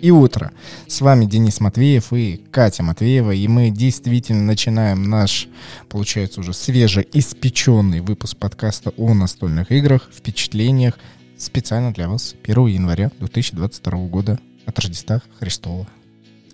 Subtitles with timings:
[0.00, 0.52] и утро.
[0.86, 5.48] С вами Денис Матвеев и Катя Матвеева, и мы действительно начинаем наш,
[5.88, 10.98] получается, уже свежеиспеченный выпуск подкаста о настольных играх, впечатлениях,
[11.38, 15.86] специально для вас 1 января 2022 года от Рождества Христова.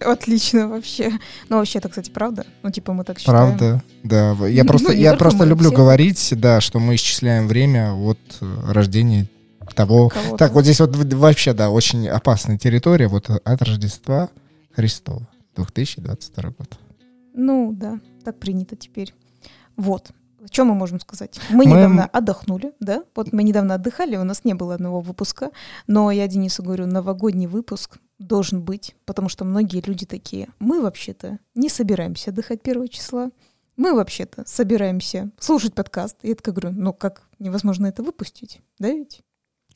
[0.00, 1.10] Отлично вообще.
[1.48, 2.44] Ну, вообще это, кстати, правда?
[2.62, 3.56] Ну, типа мы так считаем.
[3.56, 4.36] Правда, да.
[4.46, 5.76] Я Ну, просто, я просто люблю все.
[5.76, 9.26] говорить, да, что мы исчисляем время от э, рождения
[9.76, 10.08] того.
[10.08, 10.36] Кого-то.
[10.36, 14.30] Так, вот здесь вот вообще, да, очень опасная территория, вот от Рождества
[14.74, 16.78] Христова, 2022 год.
[17.34, 19.14] Ну, да, так принято теперь.
[19.76, 20.10] Вот.
[20.50, 21.38] Что мы можем сказать?
[21.50, 23.02] Мы, Мы- недавно отдохнули, да?
[23.14, 25.50] Вот мы недавно отдыхали, у нас не было одного выпуска,
[25.86, 31.38] но я Денису говорю, новогодний выпуск должен быть, потому что многие люди такие, мы вообще-то
[31.54, 33.30] не собираемся отдыхать первого числа,
[33.76, 36.16] мы вообще-то собираемся слушать подкаст.
[36.22, 39.20] И я такая говорю, ну как невозможно это выпустить, да ведь?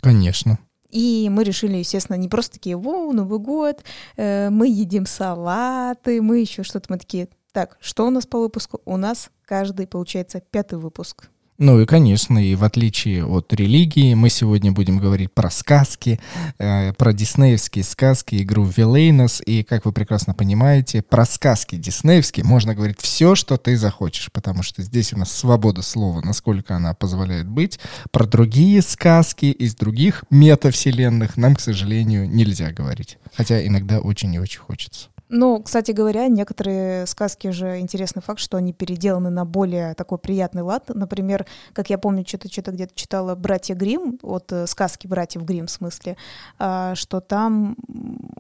[0.01, 0.59] Конечно.
[0.91, 3.84] И мы решили, естественно, не просто такие, воу, Новый год,
[4.17, 8.81] э, мы едим салаты, мы еще что-то, мы такие, так, что у нас по выпуску?
[8.84, 11.29] У нас каждый, получается, пятый выпуск.
[11.61, 16.19] Ну и, конечно, и в отличие от религии, мы сегодня будем говорить про сказки,
[16.58, 19.42] э, про диснеевские сказки, игру Вилейнос.
[19.44, 24.62] И, как вы прекрасно понимаете, про сказки диснеевские можно говорить все, что ты захочешь, потому
[24.62, 27.78] что здесь у нас свобода слова, насколько она позволяет быть.
[28.11, 33.19] Про другие сказки из других метавселенных нам, к сожалению, нельзя говорить.
[33.34, 35.11] Хотя иногда очень и очень хочется.
[35.31, 40.62] Ну, кстати говоря, некоторые сказки же интересный факт, что они переделаны на более такой приятный
[40.62, 40.91] лад.
[40.92, 45.67] Например, как я помню, что-то что где-то читала «Братья Грим от э, сказки «Братьев Грим
[45.67, 46.17] в смысле,
[46.58, 47.77] а, что там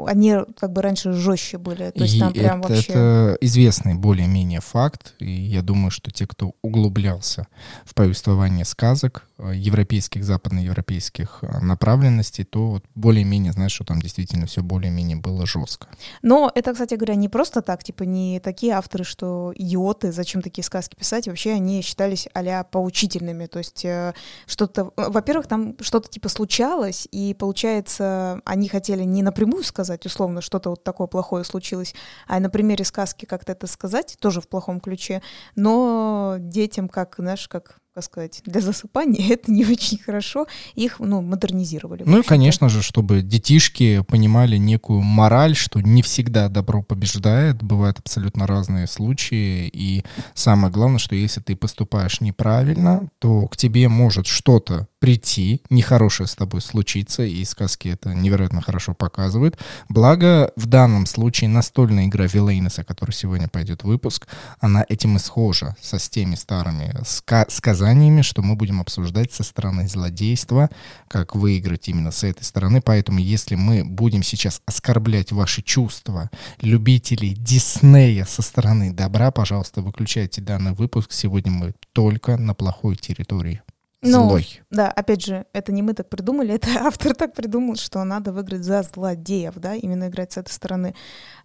[0.06, 1.90] они как бы раньше жестче были.
[1.90, 2.92] То есть И там прям это, вообще...
[2.92, 7.46] это известный более-менее факт, и я думаю, что те, кто углублялся
[7.84, 14.46] в повествование сказок, э, европейских, западноевропейских э, направленностей, то вот более-менее, знаешь, что там действительно
[14.46, 15.88] все более-менее было жестко.
[16.22, 20.64] Но это, кстати говоря, не просто так, типа не такие авторы, что идиоты, зачем такие
[20.64, 24.14] сказки писать, вообще они считались а поучительными, то есть э,
[24.46, 30.40] что-то, э, во-первых, там что-то типа случалось, и получается, они хотели не напрямую сказать, условно,
[30.40, 31.94] что-то вот такое плохое случилось,
[32.26, 35.20] а на примере сказки как-то это сказать, тоже в плохом ключе,
[35.56, 41.20] но детям, как, знаешь, как, как сказать, для засыпания это не очень хорошо, их, ну,
[41.22, 42.04] модернизировали.
[42.06, 47.98] Ну и, конечно же, чтобы детишки понимали некую мораль, что не всегда добро побеждает, бывают
[47.98, 54.26] абсолютно разные случаи, и самое главное, что если ты поступаешь неправильно, то к тебе может
[54.26, 59.58] что-то прийти, нехорошее с тобой случиться, и сказки это невероятно хорошо показывают.
[59.88, 64.28] Благо, в данном случае настольная игра Вилейнеса, которая сегодня пойдет выпуск,
[64.60, 67.48] она этим и схожа со с теми старыми ска-
[67.80, 70.68] сказаниями, что мы будем обсуждать со стороны злодейства,
[71.08, 72.82] как выиграть именно с этой стороны.
[72.82, 76.30] Поэтому, если мы будем сейчас оскорблять ваши чувства
[76.60, 81.12] любителей Диснея со стороны добра, пожалуйста, выключайте данный выпуск.
[81.12, 83.62] Сегодня мы только на плохой территории.
[84.02, 84.62] Ну, Злой.
[84.70, 88.64] Да, опять же, это не мы так придумали, это автор так придумал, что надо выиграть
[88.64, 90.94] за злодеев, да, именно играть с этой стороны.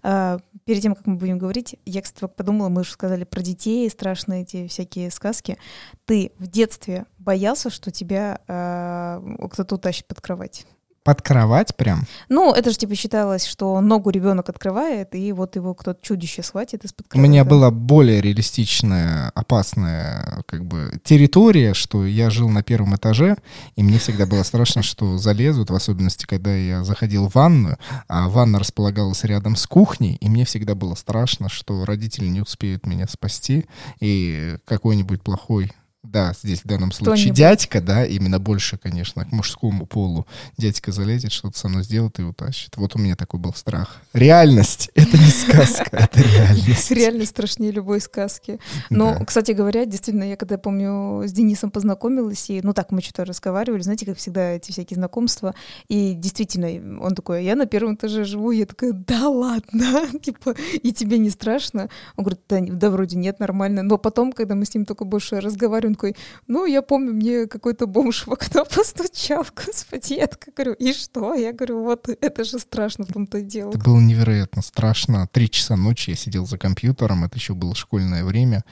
[0.03, 3.89] А, перед тем, как мы будем говорить, я, кстати, подумала, мы уже сказали про детей,
[3.89, 5.57] страшные эти всякие сказки.
[6.05, 9.21] Ты в детстве боялся, что тебя а,
[9.51, 10.65] кто-то утащит под кровать?
[11.05, 12.07] Под кровать прям?
[12.29, 16.83] Ну, это же типа считалось, что ногу ребенок открывает, и вот его кто-то чудище схватит
[16.83, 17.29] из-под У кровати.
[17.29, 23.37] меня была более реалистичная, опасная как бы территория, что я жил на первом этаже,
[23.75, 27.77] и мне всегда было страшно, что залезут, в особенности, когда я заходил в ванную,
[28.07, 32.87] а ванна располагалась рядом с кухней, и мне всегда было страшно, что родители не успеют
[32.87, 33.65] меня спасти,
[33.99, 35.71] и какой-нибудь плохой
[36.05, 40.25] да, здесь в данном случае дядька, да, именно больше, конечно, к мужскому полу.
[40.57, 42.77] Дядька залезет, что-то со мной сделает и утащит.
[42.77, 44.01] Вот у меня такой был страх.
[44.13, 46.91] Реальность— это не сказка, это реальность.
[46.91, 48.59] Реально страшнее любой сказки.
[48.89, 49.25] Но, Да.
[49.25, 53.81] кстати говоря, действительно, я когда помню, с Денисом познакомилась, и, ну так, мы что-то разговаривали,
[53.81, 55.53] знаете, как всегда эти всякие знакомства,
[55.87, 60.91] и действительно, он такой, я на первом этаже живу, я такая, да ладно, типа, и
[60.91, 61.89] тебе не страшно?
[62.15, 63.83] Он говорит, да, да вроде нет, нормально.
[63.83, 66.15] Но потом, когда мы с ним только больше разговариваем, такой,
[66.47, 71.33] ну, я помню, мне какой-то бомж в окно постучал, господи, я говорю, и что?
[71.33, 73.69] Я говорю, вот это же страшно в том-то дело.
[73.69, 75.27] Это было невероятно страшно.
[75.31, 78.63] Три часа ночи я сидел за компьютером, это еще было школьное время,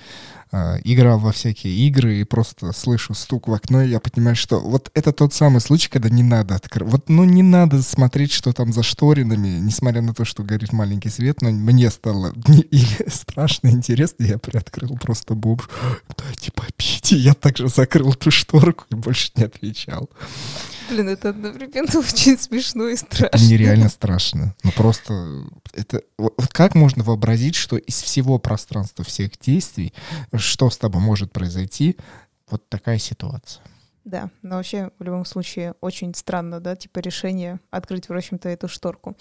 [0.52, 4.60] э, играл во всякие игры и просто слышу стук в окно, и я понимаю, что
[4.60, 6.90] вот это тот самый случай, когда не надо открыть.
[6.90, 11.10] Вот, ну, не надо смотреть, что там за шторинами, несмотря на то, что горит маленький
[11.10, 12.34] свет, но мне стало
[13.08, 15.70] страшно интересно, я приоткрыл просто бомж.
[16.18, 17.12] Дайте попить.
[17.13, 20.10] И я также закрыл эту шторку и больше не отвечал.
[20.89, 23.45] Блин, это одновременно очень смешно и страшно.
[23.45, 24.56] Нереально страшно.
[24.63, 25.44] Ну просто
[25.74, 29.94] это вот как можно вообразить, что из всего пространства всех действий,
[30.36, 31.98] что с тобой может произойти,
[32.50, 33.63] вот такая ситуация.
[34.06, 38.68] Да, но вообще в любом случае очень странно, да, типа решение открыть, в общем-то, эту
[38.68, 39.15] шторку.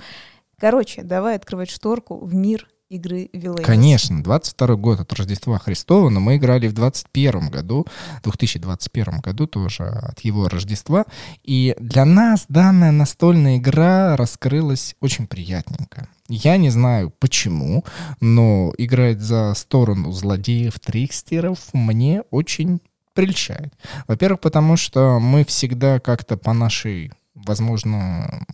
[0.58, 3.64] Короче, давай открывать шторку в мир игры Вилейнс.
[3.64, 7.86] Конечно, 22 год от Рождества Христова, но мы играли в 21 году,
[8.22, 11.06] 2021 году тоже от его Рождества.
[11.42, 16.06] И для нас данная настольная игра раскрылась очень приятненько.
[16.28, 17.84] Я не знаю почему,
[18.20, 22.80] но играть за сторону злодеев-трикстеров мне очень
[23.14, 23.72] прельщает.
[24.06, 28.44] Во-первых, потому что мы всегда как-то по нашей, возможно,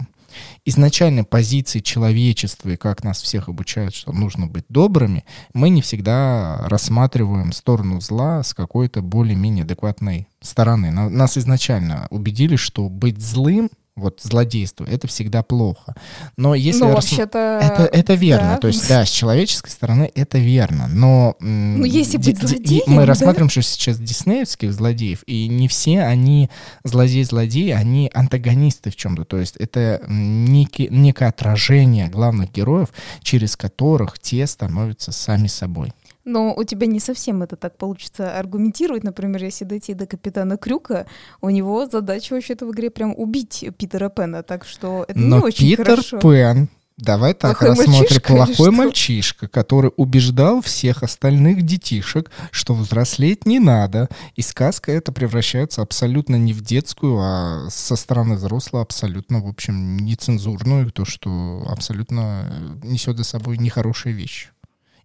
[0.65, 5.25] изначальной позиции человечества и как нас всех обучают, что нужно быть добрыми,
[5.55, 10.91] мы не всегда рассматриваем сторону зла с какой-то более-менее адекватной стороны.
[10.91, 15.95] Нас изначально убедили, что быть злым вот злодейство, это всегда плохо.
[16.37, 16.81] Но если...
[16.81, 17.61] Ну, вообще-то...
[17.63, 18.55] Это, это верно.
[18.55, 18.59] Да.
[18.59, 20.87] То есть, да, с человеческой стороны это верно.
[20.89, 21.37] Но...
[21.41, 23.07] Ну, если быть злодеем, Мы да?
[23.07, 26.51] рассматриваем, что сейчас диснеевских злодеев, и не все они
[26.85, 29.25] злодеи-злодеи, они антагонисты в чем-то.
[29.25, 32.89] То есть это некий, некое отражение главных героев,
[33.23, 35.93] через которых те становятся сами собой.
[36.29, 39.03] Но у тебя не совсем это так получится аргументировать.
[39.03, 41.07] Например, если дойти до капитана Крюка,
[41.41, 45.43] у него задача вообще-то в игре прям убить Питера Пена, так что это Но не
[45.45, 46.19] очень Питер хорошо.
[46.19, 47.93] Пен Давай так Плохой рассмотрим.
[48.01, 54.09] мальчишка Плохой мальчишка, который убеждал всех остальных детишек, что взрослеть не надо.
[54.35, 59.97] И сказка эта превращается абсолютно не в детскую, а со стороны взрослого абсолютно, в общем,
[59.99, 62.51] нецензурную, то, что абсолютно
[62.83, 64.49] э, несет за собой нехорошие вещи.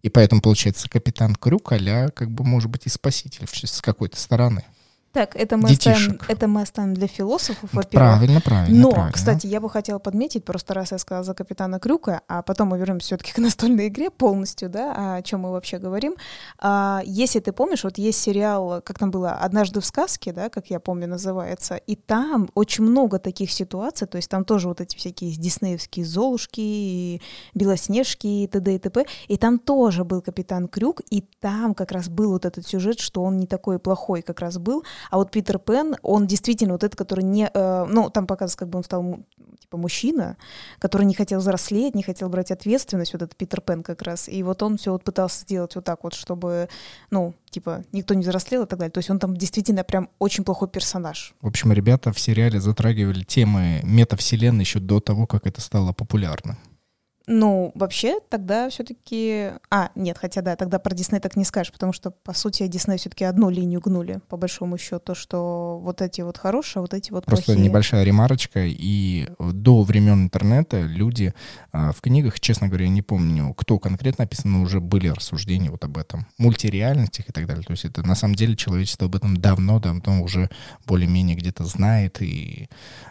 [0.04, 4.62] И поэтому, получается, капитан Крюк а как бы, может быть, и спаситель с какой-то стороны.
[5.14, 6.24] Так, это мы, оставим, Детишек.
[6.28, 8.18] это мы оставим для философов, во-первых.
[8.18, 8.82] Правильно, правильно.
[8.82, 9.12] Но, правильно.
[9.12, 12.78] кстати, я бы хотела подметить, просто раз я сказала за капитана Крюка, а потом мы
[12.78, 16.16] вернемся все-таки к настольной игре полностью, да, о чем мы вообще говорим.
[16.58, 20.70] А, если ты помнишь, вот есть сериал, как там было, «Однажды в сказке», да, как
[20.70, 24.96] я помню, называется, и там очень много таких ситуаций, то есть там тоже вот эти
[24.96, 27.22] всякие диснеевские Золушки, и
[27.54, 28.74] Белоснежки и т.д.
[28.74, 29.06] и т.п.
[29.28, 33.22] И там тоже был капитан Крюк, и там как раз был вот этот сюжет, что
[33.22, 36.98] он не такой плохой как раз был, а вот Питер Пен, он действительно вот этот,
[36.98, 37.50] который не...
[37.52, 39.20] Э, ну, там показывается, как бы он стал
[39.60, 40.36] типа мужчина,
[40.78, 44.28] который не хотел взрослеть, не хотел брать ответственность, вот этот Питер Пен как раз.
[44.28, 46.68] И вот он все вот пытался сделать вот так вот, чтобы,
[47.10, 48.92] ну, типа, никто не взрослел и так далее.
[48.92, 51.34] То есть он там действительно прям очень плохой персонаж.
[51.40, 56.58] В общем, ребята в сериале затрагивали темы метавселенной еще до того, как это стало популярно.
[57.26, 59.52] Ну, вообще, тогда все-таки...
[59.70, 62.98] А, нет, хотя да, тогда про Дисней так не скажешь, потому что, по сути, Дисней
[62.98, 67.12] все-таки одну линию гнули, по большому счету, что вот эти вот хорошие, а вот эти
[67.12, 67.66] вот Просто плохие.
[67.66, 68.64] небольшая ремарочка.
[68.66, 71.32] И до времен интернета люди
[71.72, 75.70] а, в книгах, честно говоря, я не помню, кто конкретно написан, но уже были рассуждения
[75.70, 76.26] вот об этом.
[76.36, 77.64] Мультиреальностях и так далее.
[77.64, 80.50] То есть это на самом деле человечество об этом давно-давно уже
[80.86, 82.68] более-менее где-то знает и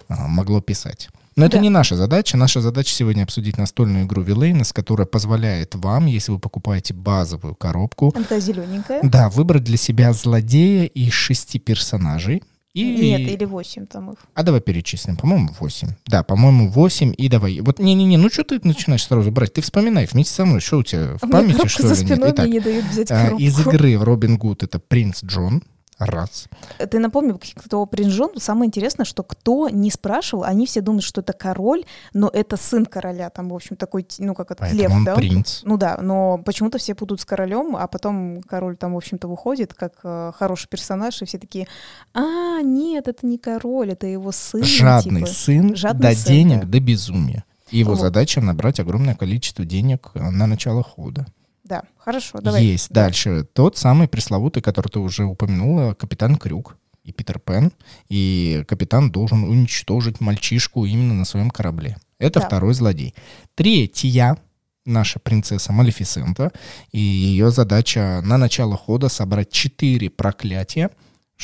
[0.08, 1.10] а, могло писать.
[1.36, 1.63] Но это Да.
[1.63, 2.38] не наша задача.
[2.38, 8.13] Наша задача сегодня обсудить настольную игру Villainous, которая позволяет вам, если вы покупаете базовую коробку,
[8.16, 9.02] Она зелененькая.
[9.04, 12.44] да, выбрать для себя злодея из шести персонажей.
[12.74, 12.84] И...
[12.84, 14.18] Нет, или восемь там их.
[14.34, 15.16] А давай перечислим.
[15.16, 15.90] По-моему, 8.
[16.08, 17.13] Да, по-моему, 8.
[17.16, 17.60] И давай.
[17.60, 19.54] Вот не-не-не, ну что ты начинаешь сразу брать?
[19.54, 20.60] Ты вспоминай вместе со мной.
[20.60, 22.00] Что у тебя в А памяти, что за ли?
[22.00, 22.10] нет?
[22.10, 23.44] спиной, Итак, мне не дают взять а, коробку.
[23.44, 25.62] из игры Робин Гуд это принц Джон.
[26.00, 26.48] Раз.
[26.78, 28.32] Ты напомни, кто принжон.
[28.38, 32.86] Самое интересное, что кто не спрашивал, они все думают, что это король, но это сын
[32.86, 33.30] короля.
[33.30, 35.16] Там, в общем, такой, ну, как это, Поэтому лев, он да?
[35.16, 35.62] принц.
[35.64, 39.74] Ну да, но почему-то все путают с королем, а потом король там, в общем-то, выходит
[39.74, 41.68] как э, хороший персонаж, и все такие,
[42.14, 44.64] а, нет, это не король, это его сын.
[44.64, 45.32] Жадный типа».
[45.34, 46.68] сын Жадный до сын, денег, да.
[46.68, 47.44] до безумия.
[47.70, 48.02] Его Вот.
[48.02, 51.26] задача набрать огромное количество денег э, на начало хода.
[51.63, 52.63] Да, хорошо, давай.
[52.63, 52.89] Есть.
[52.89, 53.03] Да.
[53.05, 53.46] Дальше.
[53.53, 57.72] Тот самый пресловутый, который ты уже упомянула, капитан Крюк и Питер Пен.
[58.10, 61.98] И капитан должен уничтожить мальчишку именно на своем корабле.
[62.20, 62.48] Это Да.
[62.48, 63.13] второй злодей.
[63.55, 64.38] Третья
[64.86, 66.51] наша принцесса Малефисента.
[66.91, 70.89] И ее задача на начало хода собрать четыре проклятия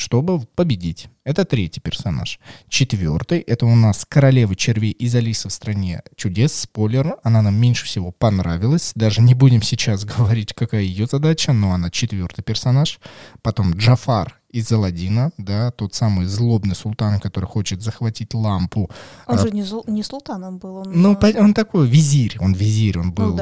[0.00, 1.08] чтобы победить.
[1.24, 2.40] Это третий персонаж.
[2.68, 6.54] Четвертый— это у нас королева червей из Алисы в стране чудес.
[6.54, 8.92] Спойлер, она нам меньше всего понравилась.
[8.94, 12.98] Даже не будем сейчас говорить, какая ее задача, но она четвертый персонаж.
[13.42, 18.90] Потом Джафар из Аладдина, да, тот самый злобный султан, который хочет захватить лампу.
[19.26, 20.76] Он А, же не, зол- не султаном был.
[20.76, 23.34] Он, Ну, э, он такой визирь, он визирь, он был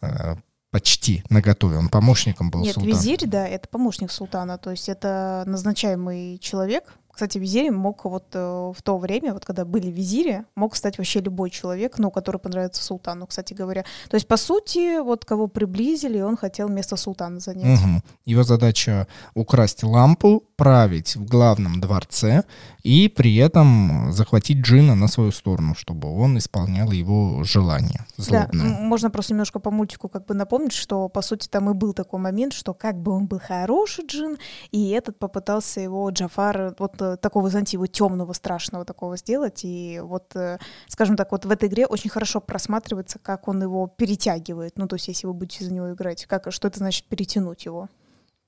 [0.00, 0.36] да.
[0.72, 2.90] Почти наготове, он помощником был Нет, султана.
[2.90, 6.94] визирь, да, это помощник султана, то есть это назначаемый человек.
[7.22, 11.20] Кстати, визирем мог вот э, в то время, вот когда были визири, мог стать вообще
[11.20, 13.84] любой человек, ну, который понравится султану, кстати говоря.
[14.10, 17.78] То есть, по сути, вот кого приблизили, он хотел место султана занять.
[17.80, 18.02] Мгм.
[18.24, 22.44] Его задача украсть лампу, править в главном дворце
[22.84, 28.66] и при этом захватить Джина на свою сторону, чтобы он исполнял его желание Да, злобное.
[28.66, 31.94] м, можно просто немножко по мультику как бы напомнить, что, по сути, там и был
[31.94, 34.38] такой момент, что как бы он был хороший джин,
[34.70, 40.00] и этот попытался его, Джафар, вот э, такого, знаете, его темного, страшного такого сделать, и
[40.02, 44.78] вот, э, скажем так, вот в этой игре очень хорошо просматривается, как он его перетягивает,
[44.78, 47.88] ну, то есть если вы будете за него играть, как, что это значит перетянуть его.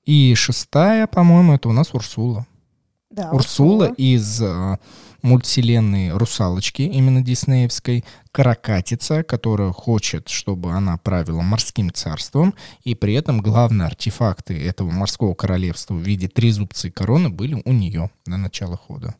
[0.05, 2.45] И шестая, по-моему, это у нас Урсула.
[3.15, 4.77] Да, Урсула из э,
[5.21, 8.03] мультвселенной «Русалочки», именно диснеевской,
[8.33, 12.53] каракатица, которая хочет, чтобы она правила морским царством,
[12.83, 17.71] и при этом главные артефакты этого морского королевства в виде трезубца и короны были у
[17.71, 19.15] нее на начало хода.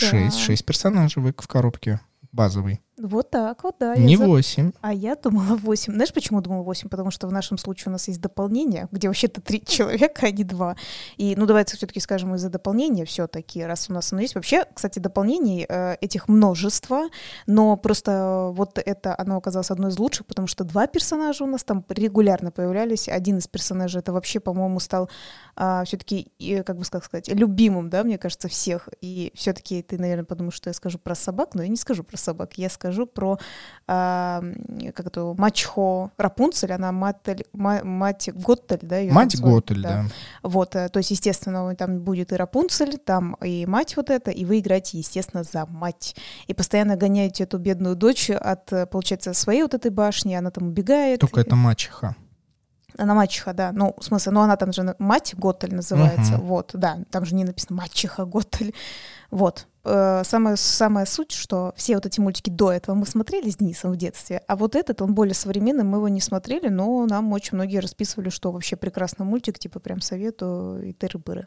[0.00, 0.10] Да.
[0.10, 2.00] Шесть, шесть персонажей в коробке
[2.32, 2.80] базовый.
[2.98, 3.94] Вот так вот, да.
[3.94, 4.72] Не за- восемь.
[4.80, 5.92] А я думала 8.
[5.92, 6.88] Знаешь, почему думала 8?
[6.88, 10.44] Потому что в нашем случае у нас есть дополнение, где вообще-то три человека, а не
[10.44, 10.76] два.
[11.18, 14.34] И, ну, давайте все-таки скажем из-за дополнения все-таки, раз у нас оно есть.
[14.34, 17.08] Вообще, кстати, дополнений э, этих множество,
[17.46, 21.64] но просто вот это, оно оказалось одно из лучших, потому что два персонажа у нас
[21.64, 23.08] там регулярно появлялись.
[23.08, 25.10] Один из персонажей это вообще, по-моему, стал
[25.84, 26.32] все-таки,
[26.64, 28.88] как бы как сказать, любимым, да, мне кажется, всех.
[29.02, 32.16] И все-таки ты, наверное, подумаешь, что я скажу про собак, но я не скажу про
[32.16, 32.54] собак.
[32.56, 33.38] Я скажу про
[33.88, 34.42] а,
[34.94, 38.98] как это, мачхо Рапунцель, она матель, ма- мать Готтель, да?
[38.98, 39.54] её Мать там звали?
[39.54, 40.04] Готель, да.
[40.42, 44.44] Вот, э, то есть, естественно, там будет и Рапунцель, там и мать вот эта, и
[44.44, 46.16] вы играете, естественно, за мать.
[46.48, 50.68] И постоянно гоняете эту бедную дочь от, э, получается, своей вот этой башни, она там
[50.68, 51.20] убегает.
[51.20, 52.16] Только это мачеха.
[52.98, 53.72] Она мачеха, да.
[53.72, 56.32] Ну, в смысле, ну она там же на- мать Готтель называется.
[56.38, 56.46] Мгм.
[56.46, 56.98] Вот, да.
[57.10, 58.74] Там же не написано мачеха Готтель.
[59.30, 59.66] Вот.
[59.86, 63.92] Э, Самая, самая суть, что все вот эти мультики до этого мы смотрели с Денисом
[63.92, 67.54] в детстве, а вот этот, он более современный, мы его не смотрели, но нам очень
[67.54, 71.46] многие расписывали, что вообще прекрасный мультик, типа прям советую и тыры-быры.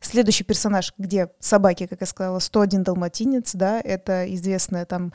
[0.00, 5.12] Следующий персонаж, где собаки, как я сказала, 101 далматинец, да, это известная там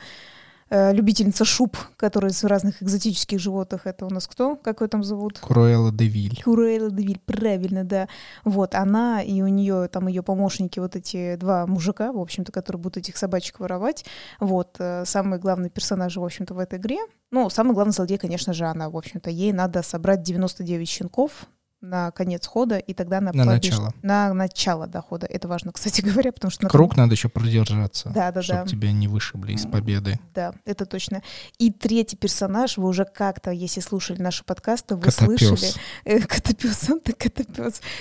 [0.70, 3.86] любительница шуб, которые из разных экзотических животных.
[3.86, 4.56] Это у нас кто?
[4.56, 5.38] Как ее там зовут?
[5.38, 6.42] Круэлла де Виль.
[6.90, 8.08] Девиль, правильно, да.
[8.44, 12.80] Вот, она и у нее там ее помощники, вот эти два мужика, в общем-то, которые
[12.80, 14.04] будут этих собачек воровать.
[14.40, 16.98] Вот, э, самые главные персонажи, в общем-то, в этой игре.
[17.30, 19.30] Ну, самый главный злодей, конечно же, она, в общем-то.
[19.30, 21.46] Ей надо собрать 99 щенков
[21.88, 23.94] на конец хода, и тогда она На побежит- начало.
[24.02, 25.26] На начало до хода.
[25.26, 26.64] Это важно, кстати говоря, потому что...
[26.64, 28.66] на Круг надо еще продержаться, Да, да, чтобы да.
[28.66, 30.18] тебя не вышибли из победы.
[30.34, 31.22] Да, это точно.
[31.58, 35.38] И третий персонаж, вы уже как-то, если слушали наши подкасты, вы Котопёс.
[35.38, 35.72] слышали.
[36.04, 37.12] Э, Котопес, он-то.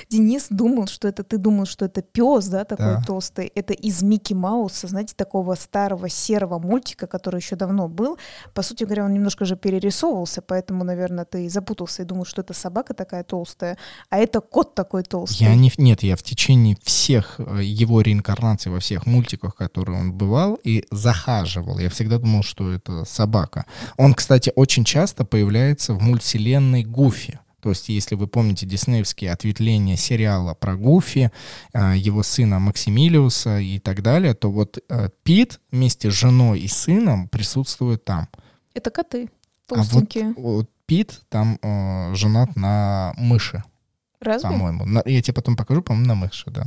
[0.09, 3.03] Денис думал, что это, ты думал, что это пес, да, такой Да.
[3.05, 3.51] толстый.
[3.55, 8.17] Это из Микки Мауса, знаете, такого старого серого мультика, который еще давно был.
[8.53, 12.53] По сути говоря, он немножко же перерисовывался, поэтому, наверное, ты запутался и думал, что это
[12.53, 13.74] собака такая толстая,
[14.09, 15.43] а это кот такой толстый.
[15.43, 20.13] Я не, нет, я в течение всех э, его реинкарнаций во всех мультиках, которые он
[20.13, 21.79] бывал, и захаживал.
[21.79, 23.65] Я всегда думал, что это собака.
[23.97, 27.39] Он, кстати, очень часто появляется в мультвселенной Гуфи.
[27.61, 31.31] То есть, если вы помните диснеевские ответвления сериала про Гуфи,
[31.73, 36.67] э, его сына Максимилиуса и так далее, то вот э, Пит вместе с женой и
[36.67, 38.29] сыном присутствует там.
[38.75, 39.29] Это коты
[39.71, 40.33] А вот, толстенькие.
[40.37, 43.63] вот Пит там э, женат на мыши.
[44.19, 44.49] Разве?
[44.49, 44.85] По-моему.
[44.85, 46.65] На- Я тебе потом покажу, по-моему, на мыши, да.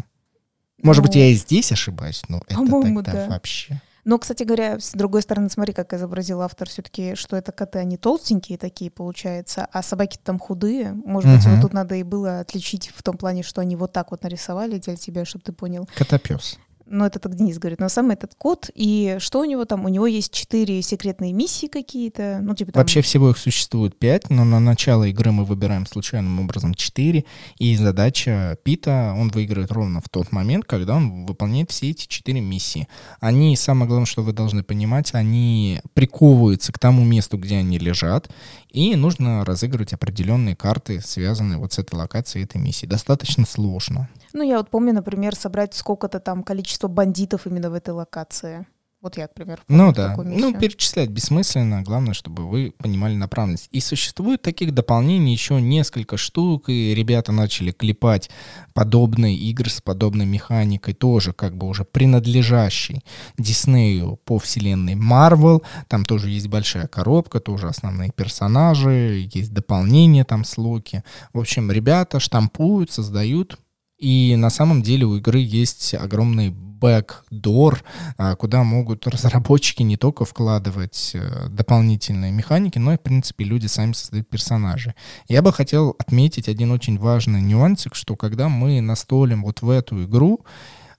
[0.83, 3.31] Может быть, Ну, я и здесь ошибаюсь, но это По-моему, тогда да.
[3.35, 3.81] вообще.
[4.05, 7.97] Но, кстати говоря, с другой стороны, смотри, как изобразил автор все-таки, что это коты, они
[7.99, 10.93] толстенькие такие, получается, а собаки там худые.
[10.95, 14.11] Может быть, вот тут надо и было отличить в том плане, что они вот так
[14.13, 15.87] вот нарисовали для тебя, чтобы ты понял.
[15.95, 16.59] Котопес.
[16.91, 17.81] Ну, это так Денис говорит.
[17.81, 19.85] Но сам этот кот, и что у него там?
[19.85, 22.41] У него есть четыре секретные миссии какие-то.
[22.43, 22.81] Ну, типа там...
[22.81, 27.25] Вообще всего их существует пять, но на начало игры мы выбираем случайным образом четыре,
[27.59, 32.41] и задача Пита, он выиграет ровно в тот момент, когда он выполняет все эти четыре
[32.41, 32.89] миссии.
[33.21, 38.31] Они, самое главное, что вы должны понимать, они приковываются к тому месту, где они лежат,
[38.71, 42.89] и нужно разыгрывать определенные карты, связанные вот с этой локацией, этой миссией.
[42.89, 44.09] Достаточно сложно.
[44.39, 48.65] Ну, я вот помню, например, собрать сколько-то там количество бандитов именно в этой локации.
[49.01, 53.69] Вот я, к примеру, помню Ну да, ну перечислять бессмысленно, главное, чтобы вы понимали направленность.
[53.73, 58.31] И существует таких дополнений еще несколько штук, и ребята начали клепать
[58.75, 63.05] подобные игры с подобной механикой, тоже как бы уже принадлежащей
[63.39, 65.65] Диснею по вселенной Marvel.
[65.89, 71.03] Там тоже есть большая коробка, тоже основные персонажи, есть дополнения там с Локи.
[71.33, 73.59] В общем, ребята штампуют, создают
[73.99, 77.83] и на самом деле у игры есть огромный бэкдор,
[78.17, 83.67] а, куда могут разработчики не только вкладывать э, дополнительные механики, но и, в принципе, люди
[83.67, 84.95] сами создают персонажи.
[85.29, 90.05] Я бы хотел отметить один очень важный нюансик, что когда мы настолим вот в эту
[90.05, 90.45] игру,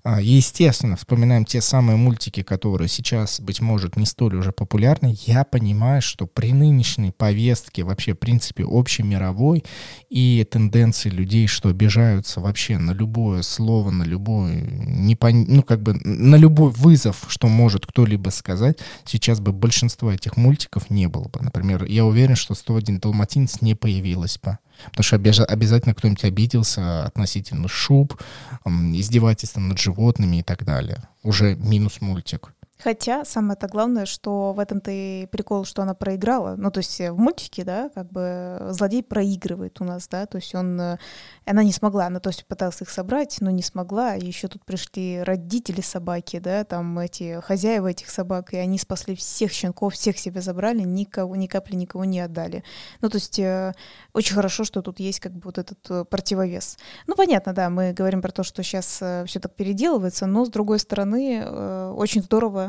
[0.06, 5.18] Естественно, вспоминаем те самые мультики, которые сейчас, быть может, не столь уже популярны.
[5.26, 9.66] Я понимаю, что при нынешней повестке, вообще, в принципе, общемировой
[10.10, 15.44] и тенденции людей, что обижаются вообще на любое слово, на любой, непон...
[15.50, 20.90] ну, как бы, на любой вызов, что может кто-либо сказать, сейчас бы большинства этих мультиков
[20.90, 21.42] не было бы.
[21.42, 24.60] Например, я уверен, что 101 Далматинец не появилась бы.
[24.86, 28.22] Потому что обязательно кто-нибудь обиделся относительно шуб,
[28.66, 31.04] издевательства над животными и так далее.
[31.24, 32.54] Уже минус мультик.
[32.82, 36.56] Хотя самое-то главное, что в этом-то и прикол, что она проиграла.
[36.56, 40.38] Ну, то есть э, в мультике, да, как бы злодей проигрывает у нас, да, то
[40.38, 40.98] есть он, э,
[41.46, 44.64] она не смогла, она то есть пыталась их собрать, но не смогла, и еще тут
[44.64, 50.18] пришли родители собаки, да, там эти хозяева этих собак, и они спасли всех щенков, всех
[50.18, 52.64] себе забрали, никого, ни капли никого не отдали.
[53.02, 53.74] Ну, то есть э,
[54.14, 56.78] очень хорошо, что тут есть как бы вот этот э, противовес.
[57.08, 60.80] Ну, понятно, да, мы говорим про то, что сейчас все так переделывается, но с другой
[60.80, 62.69] стороны, э, очень здорово,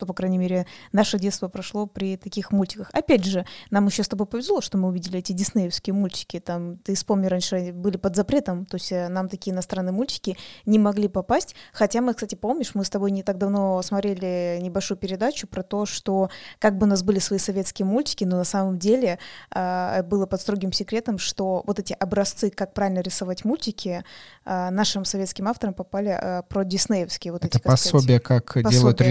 [0.00, 2.88] что, по крайней мере, наше детство прошло при таких мультиках.
[2.94, 6.40] Опять же, нам еще с тобой повезло, что мы увидели эти диснеевские мультики.
[6.40, 10.78] Там, ты вспомни, раньше были под запретом, то есть э, нам такие иностранные мультики не
[10.78, 11.54] могли попасть.
[11.74, 15.84] Хотя мы, кстати, помнишь, мы с тобой не так давно смотрели небольшую передачу про то,
[15.84, 19.18] что как бы у нас были свои советские мультики, но на самом деле
[19.54, 24.02] э, было под строгим секретом, что вот эти образцы, как правильно рисовать мультики,
[24.46, 28.54] э, нашим советским авторам попали э, про диснеевские вот Это эти, как сказать, пособие, как
[28.70, 29.10] делают пособия.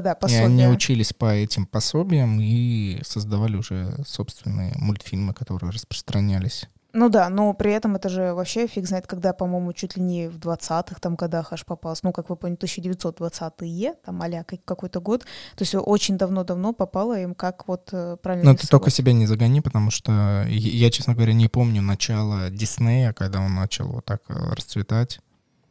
[0.00, 0.28] Рисовку.
[0.28, 6.68] Да-да-да-да, И они учились по этим пособиям и создавали уже собственные мультфильмы, которые распространялись.
[6.96, 10.28] Ну да, но при этом это же вообще фиг знает, когда, по-моему, чуть ли не
[10.28, 12.02] в 20-х там годах аж попалось.
[12.02, 15.20] Ну, как вы поняли, 1920-е, там а какой-то год.
[15.56, 19.26] То есть очень давно-давно попало им, как вот э, правильно Но ты только себя не
[19.26, 24.22] загони, потому что я, честно говоря, не помню начала Диснея, когда он начал вот так
[24.28, 25.20] э, расцветать.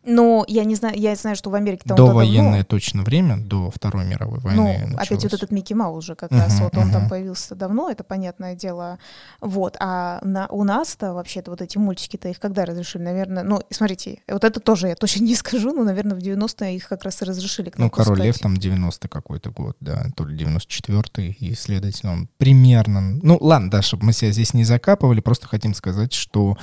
[0.06, 2.14] Ну, я не знаю, я знаю, что в Америке там давно.
[2.14, 5.24] Довоенное точно время, до Второй мировой войны Ну, опять началось.
[5.24, 8.56] вот этот Микки Маус уже как Мгм, раз, вот он там появился давно, это понятное
[8.56, 9.00] дело.
[9.42, 13.04] Вот, а на, у нас-то вообще-то вот эти мультики-то их когда разрешили?
[13.04, 16.88] Наверное, ну, смотрите, вот это тоже я точно не скажу, но, наверное, в 90-е их
[16.88, 18.26] как раз и разрешили Ну, Король пускать.
[18.26, 23.02] Лев там 90 какой-то год, да, то ли 94-й, и, следовательно, он примерно...
[23.02, 26.58] Ну, ладно, да, чтобы мы себя здесь не закапывали, просто хотим сказать, что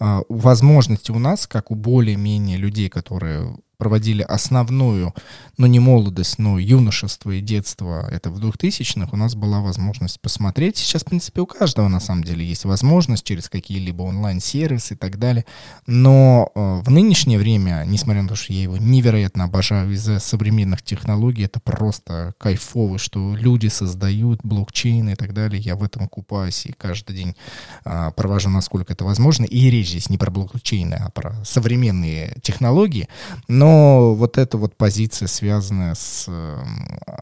[0.00, 5.14] а, возможности у нас, как у более-менее людей, которые проводили основную,
[5.56, 10.76] ну не молодость, но юношество и детство, это в 2000-х, у нас была возможность посмотреть.
[10.76, 15.18] Сейчас, в принципе, у каждого на самом деле есть возможность через какие-либо онлайн-сервисы и так
[15.18, 15.44] далее.
[15.86, 20.82] Но э, в нынешнее время, несмотря на то, что я его невероятно обожаю из-за современных
[20.82, 25.60] технологий, это просто кайфово, что люди создают блокчейны и так далее.
[25.60, 27.36] Я в этом купаюсь и каждый день
[27.84, 29.44] а, провожу, насколько это возможно.
[29.44, 33.08] И речь здесь не про блокчейны, а про современные технологии.
[33.46, 33.67] Но
[34.14, 36.56] вот эта вот позиция, связанная с э,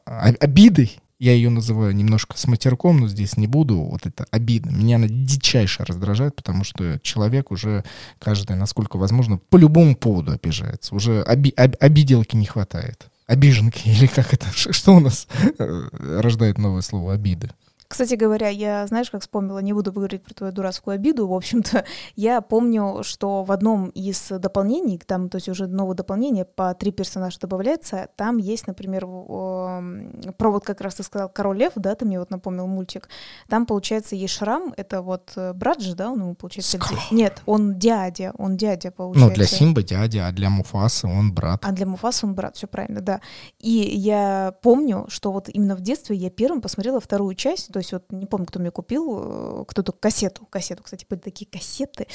[0.07, 3.79] о- обидой, я ее называю немножко с матерком, но здесь не буду.
[3.79, 4.71] Вот это обида.
[4.71, 7.85] Меня она дичайше раздражает, потому что человек уже
[8.19, 10.95] каждый, насколько возможно, по любому поводу обижается.
[10.95, 13.07] Уже оби- об- обиделки не хватает.
[13.27, 14.47] Обиженки, или как это?
[14.53, 15.27] Что у нас
[15.59, 15.89] э,
[16.21, 17.51] рождает новое слово обиды?
[17.89, 21.85] Кстати говоря, я, знаешь, как вспомнила, не буду говорить про твою дурацкую обиду, в общем-то,
[22.17, 26.91] я помню, что в одном из дополнений, там, то есть уже новое дополнение, по три
[26.91, 32.05] персонажа добавляется, там есть, например, про вот как раз ты сказал Король Лев, да, ты
[32.05, 33.09] мне вот напомнил мультик,
[33.49, 37.43] там, получается, есть Шрам, это вот э, брат же, да, он ему, получается, ди- нет,
[37.47, 39.29] он дядя, он дядя, получается.
[39.29, 41.65] Ну, для Симбы дядя, а для Муфасы он брат.
[41.65, 43.21] А для Муфаса он брат, все правильно, да.
[43.59, 47.93] И я помню, что вот именно в детстве я первым посмотрела вторую часть, то есть
[47.93, 52.07] вот не помню, кто мне купил, э, кто-то кассету, кассету, кстати, были такие кассеты.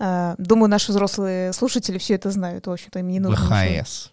[0.00, 3.46] А, Думаю, наши взрослые слушатели все это знают, в общем-то, им не нужно.
[3.46, 4.10] ВХС.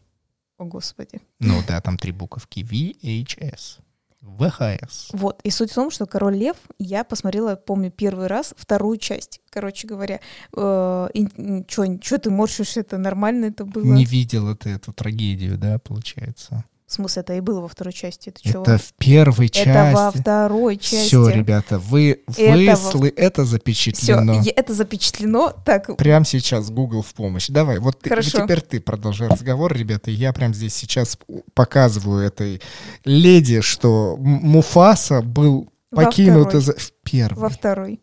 [0.59, 1.19] О, Господи.
[1.39, 2.59] Ну да, там три буковки.
[2.59, 3.79] VHS.
[4.21, 5.09] ВХС.
[5.13, 5.41] Вот.
[5.41, 9.41] И суть в том, что «Король лев» я посмотрела, помню, первый раз вторую часть.
[9.49, 10.19] Короче говоря,
[10.55, 11.07] э,
[11.71, 13.83] что ты морщишь, это нормально это было?
[13.83, 16.63] Не видела ты эту трагедию, да, получается?
[16.93, 18.29] В смысле, это и было во второй части.
[18.29, 18.61] Это, чего?
[18.61, 19.67] это в первой части.
[19.67, 21.07] Это во второй части.
[21.07, 23.07] Все, ребята, вы это, высли, во...
[23.07, 24.41] это запечатлено.
[24.41, 25.55] Все, это запечатлено.
[25.65, 25.97] Так.
[25.97, 27.47] Прямо сейчас Google в помощь.
[27.47, 30.11] Давай, вот ты, теперь ты продолжай разговор, ребята.
[30.11, 31.17] Я прям здесь сейчас
[31.55, 32.61] показываю этой
[33.05, 36.69] леди, что Муфаса был покинут из...
[36.69, 37.41] В первой.
[37.41, 38.01] Во второй.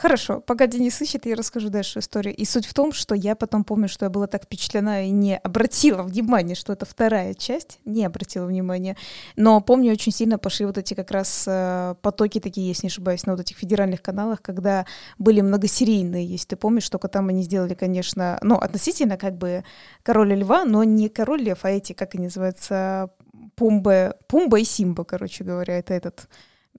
[0.00, 2.34] Хорошо, пока Денис ищет, я расскажу дальше историю.
[2.34, 5.36] И суть в том, что я потом помню, что я была так впечатлена и не
[5.36, 8.96] обратила внимания, что это вторая часть, не обратила внимания.
[9.36, 13.26] Но помню, очень сильно пошли вот эти как раз э, потоки такие, если не ошибаюсь,
[13.26, 14.86] на вот этих федеральных каналах, когда
[15.18, 19.64] были многосерийные, если ты помнишь, только там они сделали, конечно, ну, относительно как бы
[20.02, 23.10] Короля Льва, но не Король Лев, а эти, как они называются,
[23.54, 26.26] Пумба, Пумба и Симба, короче говоря, это этот,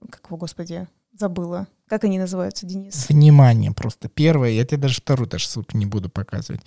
[0.10, 1.68] как его, господи, забыла.
[1.92, 3.10] Как они называются, Денис?
[3.10, 6.62] Внимание, просто первое, я тебе даже вторую даже ссылку не буду показывать.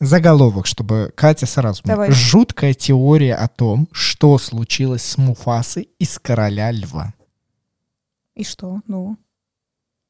[0.00, 1.82] Заголовок, чтобы Катя сразу...
[1.84, 2.10] Давай.
[2.10, 7.14] Жуткая теория о том, что случилось с Муфасой из «Короля льва».
[8.34, 8.80] И что?
[8.88, 9.16] Ну?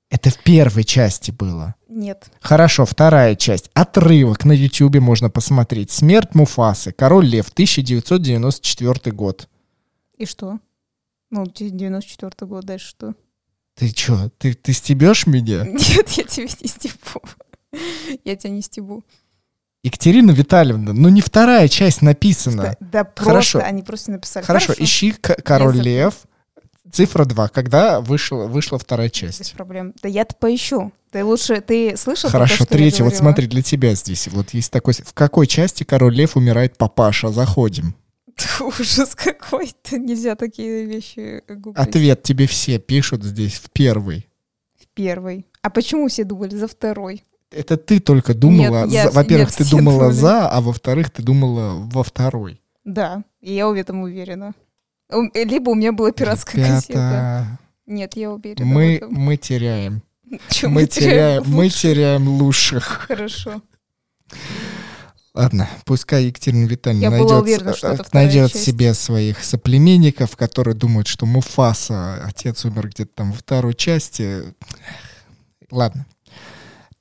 [0.08, 1.74] Это в первой части было.
[1.86, 2.30] Нет.
[2.40, 3.68] Хорошо, вторая часть.
[3.74, 5.90] Отрывок на Ютьюбе можно посмотреть.
[5.90, 6.92] «Смерть Муфасы.
[6.92, 7.50] Король лев.
[7.50, 9.50] 1994 год».
[10.16, 10.60] И что?
[11.28, 13.14] Ну, 94 год, дальше что?
[13.76, 15.64] Ты чё, ты, ты стебешь меня?
[15.64, 17.22] Нет, я тебя не стебу.
[18.24, 19.04] Я тебя не стебу.
[19.82, 22.76] Екатерина Витальевна, ну не вторая часть написана.
[22.80, 23.58] Да, да Хорошо.
[23.58, 24.44] просто, они просто написали.
[24.44, 24.82] Хорошо, Хорошо.
[24.82, 26.14] ищи «Король лев»,
[26.90, 29.38] цифра 2, когда вышла, вышла вторая часть.
[29.40, 29.94] Без проблем.
[30.02, 30.92] Да я-то поищу.
[31.12, 32.30] Ты лучше, ты слышал?
[32.30, 34.28] Хорошо, третья, вот смотри, для тебя здесь.
[34.28, 34.94] Вот есть такой...
[34.94, 37.28] В какой части Король Лев умирает папаша?
[37.28, 37.94] Заходим.
[38.60, 39.98] Ужас какой-то.
[39.98, 41.86] Нельзя такие вещи гуглить.
[41.86, 44.28] Ответ тебе все пишут здесь в первый.
[44.78, 45.46] В первый.
[45.62, 47.24] А почему все думали за второй?
[47.50, 48.86] Это ты только думала.
[49.12, 50.14] Во-первых, ты думала думали.
[50.14, 52.60] за, а во-вторых, ты думала во второй.
[52.84, 54.54] Да, и я в этом уверена.
[55.34, 57.58] Либо у меня была пиратская Ребята, кассета.
[57.86, 58.66] Нет, я уверена.
[58.74, 60.02] Мы, мы теряем.
[60.50, 63.06] Чем мы, теряем, мы теряем лучших.
[63.06, 63.62] Хорошо.
[65.36, 67.74] Ладно, пускай Екатерина Витальевна найдет, уверена,
[68.14, 74.44] найдет себе своих соплеменников, которые думают, что Муфаса, отец умер где-то там во второй части.
[75.70, 76.06] Ладно,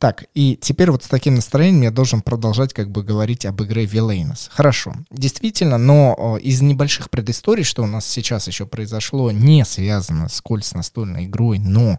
[0.06, 3.86] так, и теперь вот с таким настроением я должен продолжать как бы говорить об игре
[3.86, 4.50] Villainous.
[4.52, 10.62] Хорошо, действительно, но из небольших предысторий, что у нас сейчас еще произошло, не связано сколь
[10.62, 11.98] с настольной игрой, но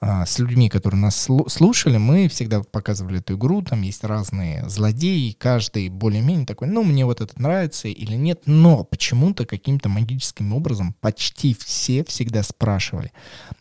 [0.00, 5.30] а, с людьми, которые нас слушали, мы всегда показывали эту игру, там есть разные злодеи,
[5.38, 10.96] каждый более-менее такой, ну, мне вот этот нравится или нет, но почему-то каким-то магическим образом
[11.00, 13.12] почти все всегда спрашивали,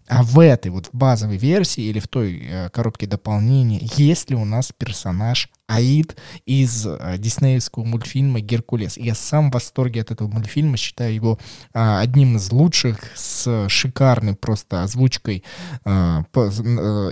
[0.07, 4.45] а в этой вот базовой версии или в той э, коробке дополнения есть ли у
[4.45, 8.97] нас персонаж Аид из э, диснеевского мультфильма «Геркулес».
[8.97, 11.39] Я сам в восторге от этого мультфильма, считаю его
[11.73, 15.43] э, одним из лучших, с шикарной просто озвучкой
[15.85, 16.23] э,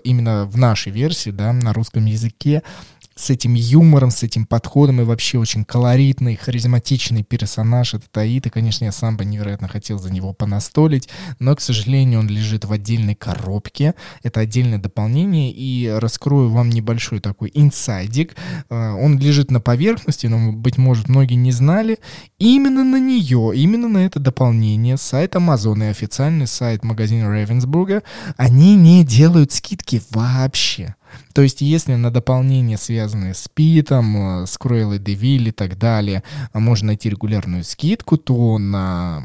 [0.03, 2.61] именно в нашей версии, да, на русском языке
[3.21, 7.93] с этим юмором, с этим подходом и вообще очень колоритный, харизматичный персонаж.
[7.93, 11.07] Это Таита, конечно, я сам бы невероятно хотел за него понастолить,
[11.39, 13.93] но, к сожалению, он лежит в отдельной коробке.
[14.23, 18.35] Это отдельное дополнение, и раскрою вам небольшой такой инсайдик.
[18.69, 21.99] А, он лежит на поверхности, но, быть может, многие не знали.
[22.39, 28.01] Именно на нее, именно на это дополнение сайт Amazon и официальный сайт магазина Ravensburger,
[28.37, 30.95] они не делают скидки вообще.
[31.33, 36.23] То есть, если на дополнение, связанные с Питом, э, с Круэллой Девиль и так далее,
[36.53, 39.21] можно найти регулярную скидку, то на,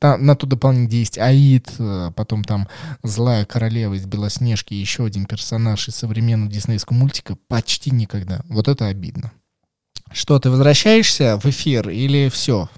[0.00, 2.68] на, на то дополнение, где есть Аид, э, потом там
[3.02, 8.40] Злая Королева из Белоснежки, еще один персонаж из современного диснейского мультика, почти никогда.
[8.48, 9.32] Вот это обидно.
[10.12, 12.68] Что, ты возвращаешься в эфир или все?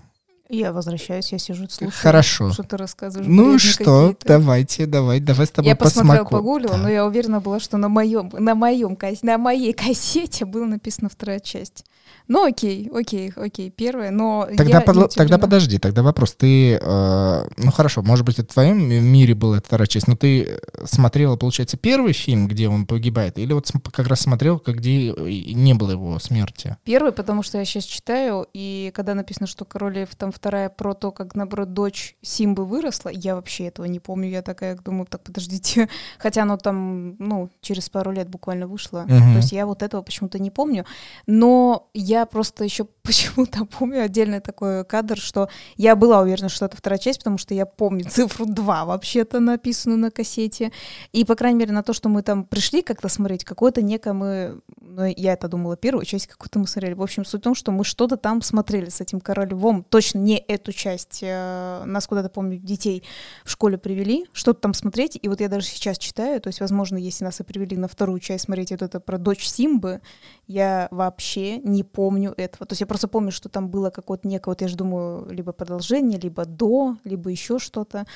[0.49, 2.01] Я возвращаюсь, я сижу, слушаю.
[2.01, 2.53] Хорошо.
[2.53, 3.29] Что ты рассказываешь.
[3.29, 6.79] Ну что, давайте, давай, давай с тобой Я посмотрела, погуглила, да.
[6.79, 11.41] но я уверена была, что на моем, на моем, на моей кассете была написана вторая
[11.41, 11.85] часть.
[12.29, 16.35] Ну окей, окей, окей, первое, но тогда, под, тогда подожди, тогда вопрос.
[16.35, 20.15] Ты, э, ну хорошо, может быть, это в твоем мире была эта вторая часть, но
[20.15, 25.73] ты смотрела, получается, первый фильм, где он погибает, или вот как раз смотрел, где не
[25.73, 26.77] было его смерти?
[26.85, 30.93] Первый, потому что я сейчас читаю, и когда написано, что Король Лев, там вторая про
[30.93, 35.23] то, как, наоборот, дочь Симбы выросла, я вообще этого не помню, я такая думаю, так,
[35.23, 35.89] подождите,
[36.19, 39.09] хотя оно там, ну, через пару лет буквально вышло, угу.
[39.09, 40.85] то есть я вот этого почему-то не помню,
[41.27, 46.67] но я я просто еще почему-то помню отдельный такой кадр, что я была уверена, что
[46.67, 50.73] это вторая часть, потому что я помню цифру 2 вообще-то написанную на кассете.
[51.13, 54.61] И, по крайней мере, на то, что мы там пришли как-то смотреть, какое-то некое мы...
[54.81, 56.95] Ну, я это думала, первую часть какую-то мы смотрели.
[56.95, 59.85] В общем, суть в том, что мы что-то там смотрели с этим королевом.
[59.85, 61.21] Точно не эту часть.
[61.23, 63.03] Э, нас куда-то, помню, детей
[63.45, 65.19] в школе привели, что-то там смотреть.
[65.21, 68.21] И вот я даже сейчас читаю, то есть, возможно, если нас и привели на вторую
[68.21, 70.03] часть смотреть вот это про дочь Симбы,
[70.47, 72.67] я вообще не помню этого.
[72.67, 75.53] То есть я просто помню, что там было какое-то некое, вот я же думаю, либо
[75.53, 78.07] продолжение, либо до, либо еще что-то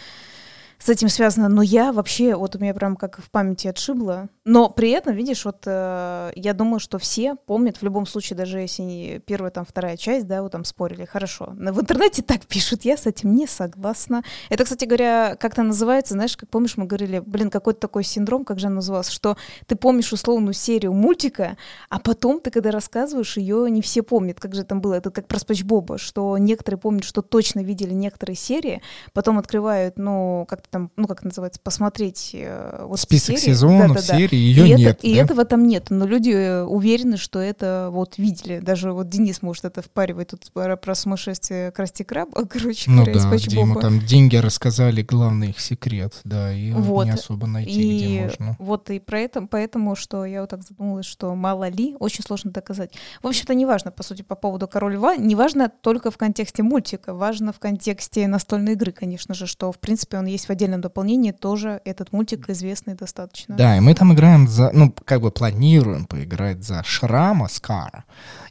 [0.83, 4.29] с этим связано, но я вообще, вот у меня прям как в памяти отшибло.
[4.45, 8.59] Но при этом, видишь, вот э, я думаю, что все помнят, в любом случае, даже
[8.59, 11.53] если не первая, там, вторая часть, да, вот там спорили, хорошо.
[11.57, 14.25] В интернете так пишут, я с этим не согласна.
[14.49, 18.59] Это, кстати говоря, как-то называется, знаешь, как помнишь, мы говорили, блин, какой-то такой синдром, как
[18.59, 19.37] же он назывался, что
[19.69, 21.57] ты помнишь условную серию мультика,
[21.91, 24.95] а потом ты, когда рассказываешь, ее не все помнят, как же там было.
[24.95, 29.97] Это как про Спанч Боба, что некоторые помнят, что точно видели некоторые серии, потом открывают,
[29.97, 33.53] ну, как-то там, ну как называется, посмотреть э, вот список серии.
[33.53, 34.17] сезонов, да, да, да.
[34.17, 34.97] ее и нет.
[34.99, 38.59] Это, и этого там нет, но люди э, уверены, что это вот видели.
[38.59, 43.13] Даже вот Денис может это впаривать тут про, про сумасшествие Красти Краба, короче ну да,
[43.13, 47.05] где ему там деньги рассказали, главный их секрет, да, и вот.
[47.05, 48.57] не особо найти, и где можно.
[48.59, 52.51] Вот и про это, поэтому, что я вот так задумалась, что мало ли, очень сложно
[52.51, 52.93] доказать.
[53.23, 57.53] В общем-то, неважно, по сути, по поводу Король Льва, неважно только в контексте мультика, важно
[57.53, 61.81] в контексте настольной игры, конечно же, что, в принципе, он есть в отдельном дополнении тоже
[61.85, 63.57] этот мультик известный достаточно.
[63.57, 68.05] Да, и мы там играем за, ну, как бы планируем поиграть за Шрама Скара.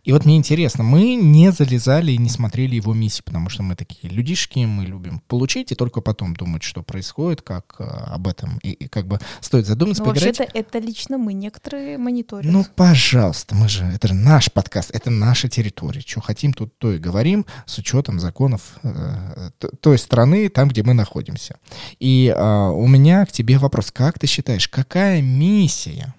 [0.04, 3.76] И вот мне интересно, мы не залезали и не смотрели его миссии, потому что мы
[3.76, 8.60] такие людишки, мы любим получить и только потом думать, что происходит, как э, об этом,
[8.64, 12.52] и, и как бы стоит задуматься, ну, вообще-то это лично мы некоторые мониторим.
[12.52, 16.02] Ну, пожалуйста, мы же, это же наш подкаст, это наша территория.
[16.02, 20.94] Что хотим, тут то и говорим, с учетом законов э, той страны, там, где мы
[20.94, 21.58] находимся.
[22.02, 26.16] И э, у меня к тебе вопрос, как ты считаешь, какая миссия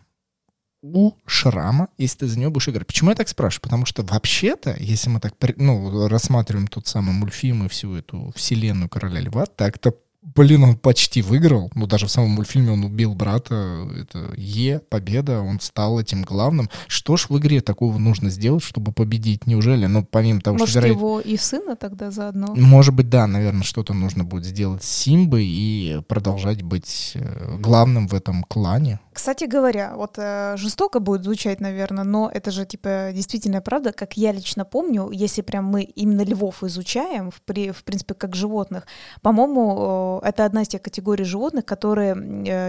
[0.80, 2.86] у Шрама, если ты за него будешь играть.
[2.86, 3.62] Почему я так спрашиваю?
[3.62, 8.88] Потому что вообще-то, если мы так ну, рассматриваем тот самый мультфильм и всю эту вселенную
[8.88, 11.70] Короля Льва, так-то Блин, он почти выиграл.
[11.74, 13.88] Ну, даже в самом мультфильме он убил брата.
[14.00, 15.40] Это Е, победа.
[15.40, 16.70] Он стал этим главным.
[16.86, 19.48] Что ж в игре такого нужно сделать, чтобы победить?
[19.48, 19.86] Неужели?
[19.86, 20.80] Ну, помимо того, Может, что...
[20.80, 22.54] Может, его и сына тогда заодно?
[22.54, 23.26] Может быть, да.
[23.26, 29.00] Наверное, что-то нужно будет сделать с Симбой и продолжать быть э, главным в этом клане.
[29.12, 34.16] Кстати говоря, вот э, жестоко будет звучать, наверное, но это же, типа, действительно правда, как
[34.16, 38.86] я лично помню, если прям мы именно львов изучаем, в, при, в принципе, как животных,
[39.20, 42.14] по-моему, это одна из тех категорий животных, которые,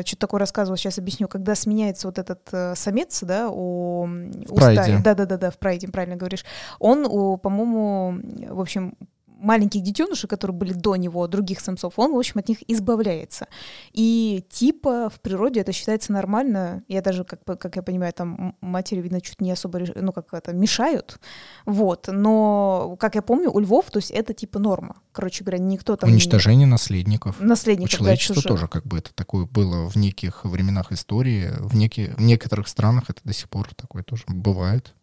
[0.05, 4.03] что-то такое рассказывал, сейчас объясню, когда сменяется вот этот э, самец, да, у,
[4.49, 6.45] у стаи, да-да-да, в прайде, правильно говоришь,
[6.79, 7.03] он,
[7.39, 8.95] по-моему, в общем,
[9.43, 13.47] маленьких детенышей, которые были до него, других самцов, он, в общем, от них избавляется.
[13.91, 16.83] И типа в природе это считается нормально.
[16.87, 20.53] Я даже, как, как я понимаю, там матери, видно, чуть не особо, ну, как это,
[20.53, 21.19] мешают.
[21.65, 22.07] Вот.
[22.11, 24.95] Но, как я помню, у львов, то есть это типа норма.
[25.11, 26.09] Короче говоря, никто там...
[26.09, 26.71] Уничтожение не...
[26.71, 27.39] наследников.
[27.39, 31.49] Наследников, У человечества да, тоже как бы это такое было в неких временах истории.
[31.59, 32.11] В, неки...
[32.17, 34.93] в некоторых странах это до сих пор такое тоже бывает.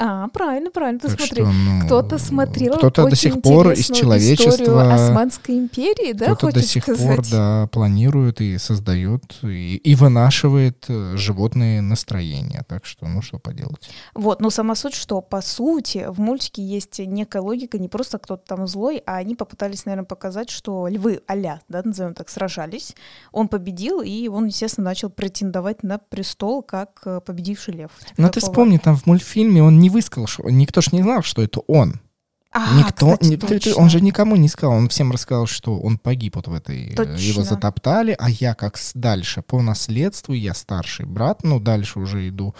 [0.00, 1.42] А, правильно, правильно, ты так смотри.
[1.42, 6.62] Что, ну, кто-то смотрел кто-то до сих пор из человечества Османской империи, да, Кто-то до
[6.62, 7.16] сих сказать?
[7.16, 12.64] пор, да, планирует и создает, и, и вынашивает э, животные настроения.
[12.68, 13.90] Так что, ну, что поделать.
[14.14, 18.44] Вот, но сама суть, что, по сути, в мультике есть некая логика, не просто кто-то
[18.46, 21.34] там злой, а они попытались, наверное, показать, что львы а
[21.68, 22.94] да, назовем так, сражались,
[23.32, 27.90] он победил, и он, естественно, начал претендовать на престол как э, победивший лев.
[28.16, 31.22] Но ты вспомни, там в мультфильме он не не высказал, что никто ж не знал,
[31.22, 32.00] что это он.
[32.50, 35.98] А, Никто, кстати, не, ты, он же никому не сказал, он всем рассказал, что он
[35.98, 37.16] погиб вот в этой, точно.
[37.16, 42.54] его затоптали, а я как дальше по наследству, я старший брат, ну дальше уже иду.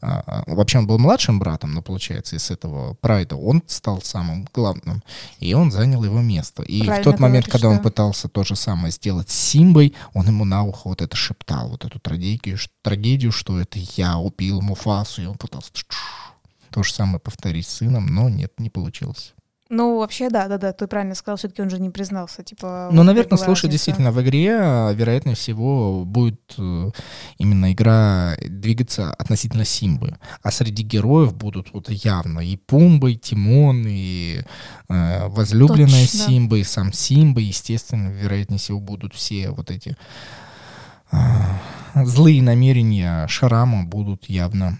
[0.00, 4.46] А, а, вообще он был младшим братом, но получается из этого прайда он стал самым
[4.54, 5.02] главным,
[5.40, 6.62] и он занял его место.
[6.62, 7.74] И Правильно в тот момент, говоришь, когда да.
[7.74, 11.68] он пытался то же самое сделать с Симбой, он ему на ухо вот это шептал,
[11.68, 15.72] вот эту трагедию, трагедию, что это я убил Муфасу, и он пытался
[16.72, 19.34] то же самое повторить с сыном, но нет, не получилось.
[19.74, 22.90] Ну, вообще, да, да, да, ты правильно сказал, все-таки он же не признался, типа...
[22.92, 23.68] Ну, наверное, слушай, разница.
[23.70, 26.90] действительно, в игре, а, вероятнее всего, будет э,
[27.38, 33.86] именно игра двигаться относительно Симбы, а среди героев будут вот явно и Пумба, и Тимон,
[33.86, 34.42] и
[34.90, 36.18] э, возлюбленная Точно.
[36.18, 39.96] Симба, и сам Симба, естественно, вероятнее всего, будут все вот эти
[41.12, 41.16] э,
[41.94, 44.78] злые намерения Шарама будут явно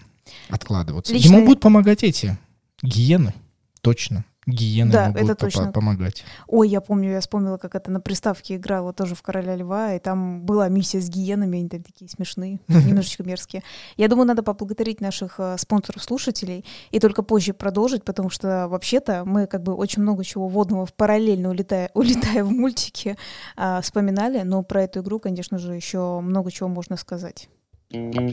[0.49, 1.13] откладываться.
[1.13, 1.35] Лично...
[1.35, 2.37] Ему будут помогать эти
[2.81, 3.33] гиены.
[3.81, 4.25] точно.
[4.45, 5.71] Гиены Да, могут это точно.
[5.71, 6.23] помогать.
[6.47, 9.99] Ой, я помню, я вспомнила, как это на приставке играла тоже в «Короля льва», и
[9.99, 13.63] там была миссия с гиенами, они там такие смешные, немножечко мерзкие.
[13.95, 19.47] Я думаю, надо поблагодарить наших э, спонсоров-слушателей и только позже продолжить, потому что вообще-то мы
[19.47, 23.15] как бы очень много чего водного в параллельно улетая, улетая в мультики
[23.55, 27.47] а, вспоминали, но про эту игру, конечно же, еще много чего можно сказать.
[27.93, 28.25] Thank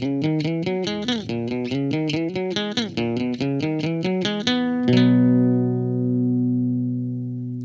[2.48, 2.59] you.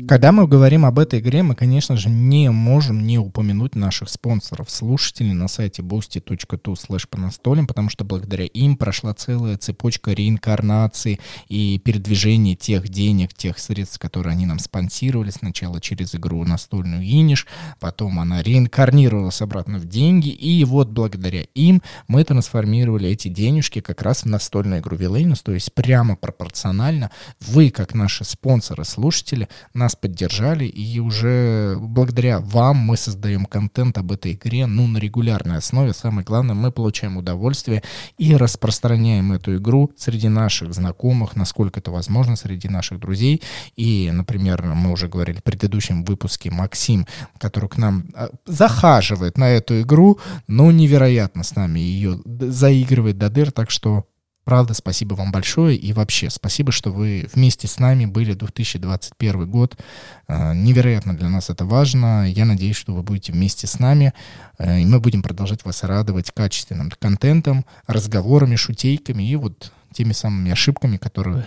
[0.08, 4.70] Когда мы говорим об этой игре, мы, конечно же, не можем не упомянуть наших спонсоров,
[4.70, 11.18] слушателей на сайте boosty.tu slash по настолям, потому что благодаря им прошла целая цепочка реинкарнации
[11.48, 15.30] и передвижения тех денег, тех средств, которые они нам спонсировали.
[15.30, 17.48] Сначала через игру настольную Иниш,
[17.80, 24.02] потом она реинкарнировалась обратно в деньги, и вот благодаря им мы трансформировали эти денежки как
[24.02, 30.64] раз в настольную игру Villainous, то есть прямо пропорционально вы, как наши спонсоры-слушатели, нас поддержали,
[30.64, 35.92] и уже благодаря вам мы создаем контент об этой игре, ну, на регулярной основе.
[35.92, 37.82] Самое главное, мы получаем удовольствие
[38.18, 43.42] и распространяем эту игру среди наших знакомых, насколько это возможно, среди наших друзей.
[43.76, 47.06] И, например, мы уже говорили в предыдущем выпуске, Максим,
[47.38, 53.18] который к нам а, захаживает на эту игру, ну, невероятно с нами ее д- заигрывает
[53.18, 54.06] до дыр, так что
[54.46, 55.76] Правда, спасибо вам большое.
[55.76, 59.76] И вообще, спасибо, что вы вместе с нами были 2021 год.
[60.28, 62.30] Э, Невероятно для нас это важно.
[62.30, 64.12] Я надеюсь, что вы будете вместе с нами.
[64.58, 70.52] э, И мы будем продолжать вас радовать качественным контентом, разговорами, шутейками и вот теми самыми
[70.52, 71.44] ошибками, которые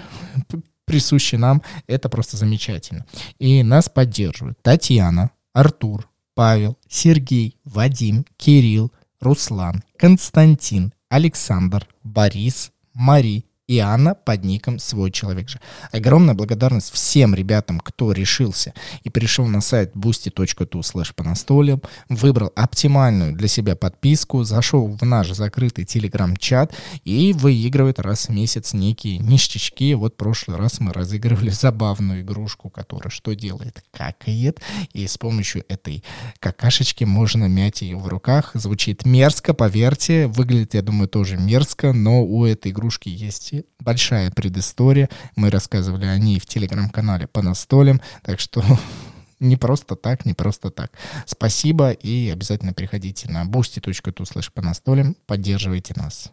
[0.83, 1.62] присущи нам.
[1.88, 3.05] Это просто замечательно.
[3.38, 13.77] И нас поддерживают Татьяна, Артур, Павел, Сергей, Вадим, Кирилл, Руслан, Константин, Александр, Борис, Мари и
[13.77, 15.60] Анна под ником «Свой человек же».
[15.91, 21.79] Огромная благодарность всем ребятам, кто решился и пришел на сайт boosty.tu slash по настольям,
[22.10, 28.73] выбрал оптимальную для себя подписку, зашел в наш закрытый телеграм-чат и выигрывает раз в месяц
[28.73, 29.93] некие ништячки.
[29.93, 33.84] Вот в прошлый раз мы разыгрывали забавную игрушку, которая что делает?
[33.91, 34.62] Какает.
[34.93, 36.03] И с помощью этой
[36.39, 38.49] какашечки можно мять ее в руках.
[38.55, 40.25] Звучит мерзко, поверьте.
[40.25, 45.09] Выглядит, я думаю, тоже мерзко, но у этой игрушки есть большая предыстория.
[45.35, 48.63] Мы рассказывали о ней в телеграм-канале по настолям, так что
[49.39, 50.91] не просто так, не просто так.
[51.25, 56.31] Спасибо и обязательно приходите на boosty.tu slash по настолям, поддерживайте нас.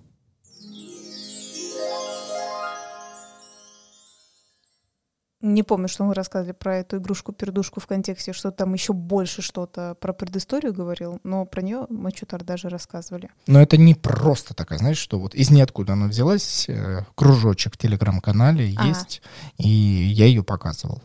[5.42, 9.94] Не помню, что мы рассказывали про эту игрушку-пердушку в контексте, что там еще больше что-то
[10.00, 13.28] про предысторию говорил, но про нее мы что-то даже рассказывали.
[13.46, 17.78] Но это не просто такая, знаешь, что вот из ниоткуда она взялась, э, кружочек в
[17.78, 18.88] телеграм-канале Ага.
[18.88, 19.20] есть,
[19.58, 21.02] и я ее показывал.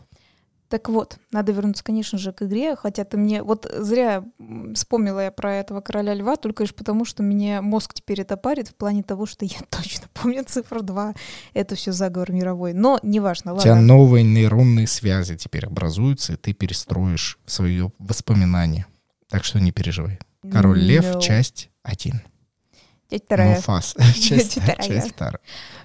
[0.72, 3.42] Так вот, надо вернуться, конечно же, к игре, хотя ты мне...
[3.42, 4.24] Вот зря
[4.74, 8.68] вспомнила я про этого короля льва, только лишь потому, что мне мозг теперь это парит
[8.68, 11.12] в плане того, что я точно помню цифру 2.
[11.52, 12.72] Это все заговор мировой.
[12.72, 13.86] Но неважно, У тебя ладно.
[13.86, 18.86] новые нейронные связи теперь образуются, и ты перестроишь свое воспоминание.
[19.28, 20.20] Так что не переживай.
[20.50, 21.20] Король Лев, No.
[21.20, 22.22] часть 1.
[23.12, 23.56] Часть вторая.
[23.56, 24.88] Муфас, часть, Вторая.
[24.88, 25.40] часть вторая.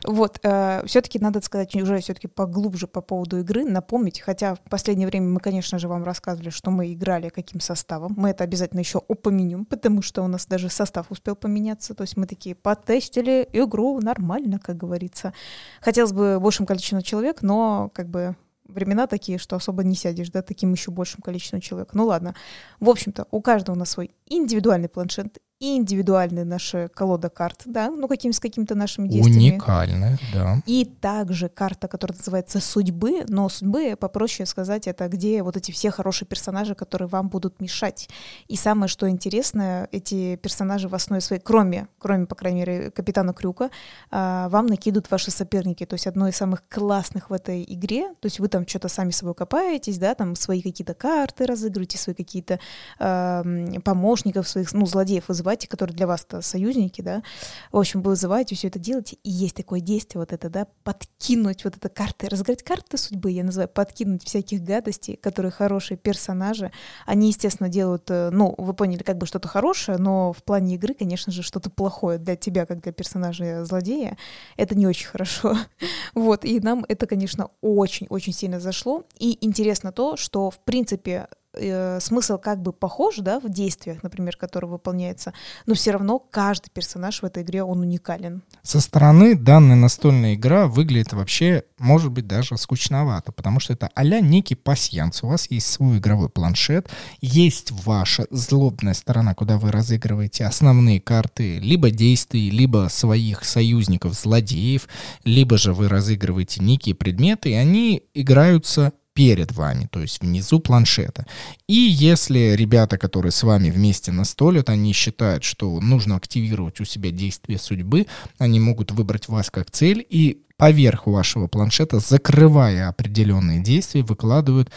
[0.06, 5.28] Вот, все-таки надо сказать уже все-таки поглубже по поводу игры, напомнить, хотя в последнее время
[5.28, 8.14] мы, конечно же, вам рассказывали, что мы играли каким составом.
[8.16, 11.94] Мы это обязательно еще упомянем, потому что у нас даже состав успел поменяться.
[11.94, 15.34] То есть мы такие потестили игру нормально, как говорится.
[15.82, 18.38] Хотелось бы большим количеством человек, но как бы
[18.68, 21.90] времена такие, что особо не сядешь, да, таким еще большим количеством человек.
[21.94, 22.36] Ну ладно.
[22.80, 27.90] В общем-то, у каждого у нас свой индивидуальный планшет и индивидуальная наша колода карт, да,
[27.90, 29.54] ну каким с какими-то нашими действиями.
[29.54, 30.62] Уникальная, да.
[30.68, 35.90] И также карта, которая называется «Судьбы», но «Судьбы», попроще сказать, это где вот эти все
[35.90, 38.08] хорошие персонажи, которые вам будут мешать.
[38.48, 43.34] И самое, что интересное, эти персонажи в основе своей, кроме, кроме, по крайней мере, Капитана
[43.34, 43.72] Крюка,
[44.12, 45.86] а, вам накидывают ваши соперники.
[45.88, 49.10] То есть одно из самых классных в этой игре, то есть вы там что-то сами
[49.10, 52.60] собой копаетесь, да, там свои какие-то карты разыгрываете, свои какие-то
[53.00, 57.24] м, помощников, своих, ну, злодеев вызываете, которые для вас-то союзники, да,
[57.72, 61.64] в общем, вы вызываете, все это делаете, и есть такое действие вот это, да, подкинуть
[61.64, 66.72] вот это карты, разыграть карты судьбы, я называю, подкинуть всяких гадостей, которые хорошие персонажи.
[67.06, 70.94] Они, естественно, делают, э, ну, вы поняли, как бы что-то хорошее, но в плане игры,
[70.94, 74.18] конечно же, что-то плохое для тебя, как для персонажа злодея,
[74.58, 75.56] это не очень хорошо.
[76.14, 79.04] Вот, и нам это, конечно, очень-очень сильно зашло.
[79.20, 81.28] И интересно то, что, в принципе,
[81.60, 85.34] э, смысл как бы похож, да, в действиях, например, которые выполняются,
[85.66, 88.44] но все равно каждый персонаж в этой игре, он уникален.
[88.64, 94.20] Со стороны данная настольная игра выглядит вообще, может быть, даже скучновато, потому что это а-ля
[94.20, 95.24] некий пасьянс.
[95.24, 96.90] У вас есть свой игровой планшет,
[97.22, 104.88] есть ваша злобная сторона, куда вы разыгрываете основные карты либо действий, либо своих союзников, злодеев,
[105.24, 111.26] либо же вы разыгрываете некие предметы, и они играются перед вами, то есть внизу планшета.
[111.68, 117.10] И если ребята, которые с вами вместе настолят, они считают, что нужно активировать у себя
[117.10, 118.06] действие судьбы,
[118.38, 124.70] они могут выбрать вас как цель и поверх вашего планшета, закрывая определенные действия, выкладывают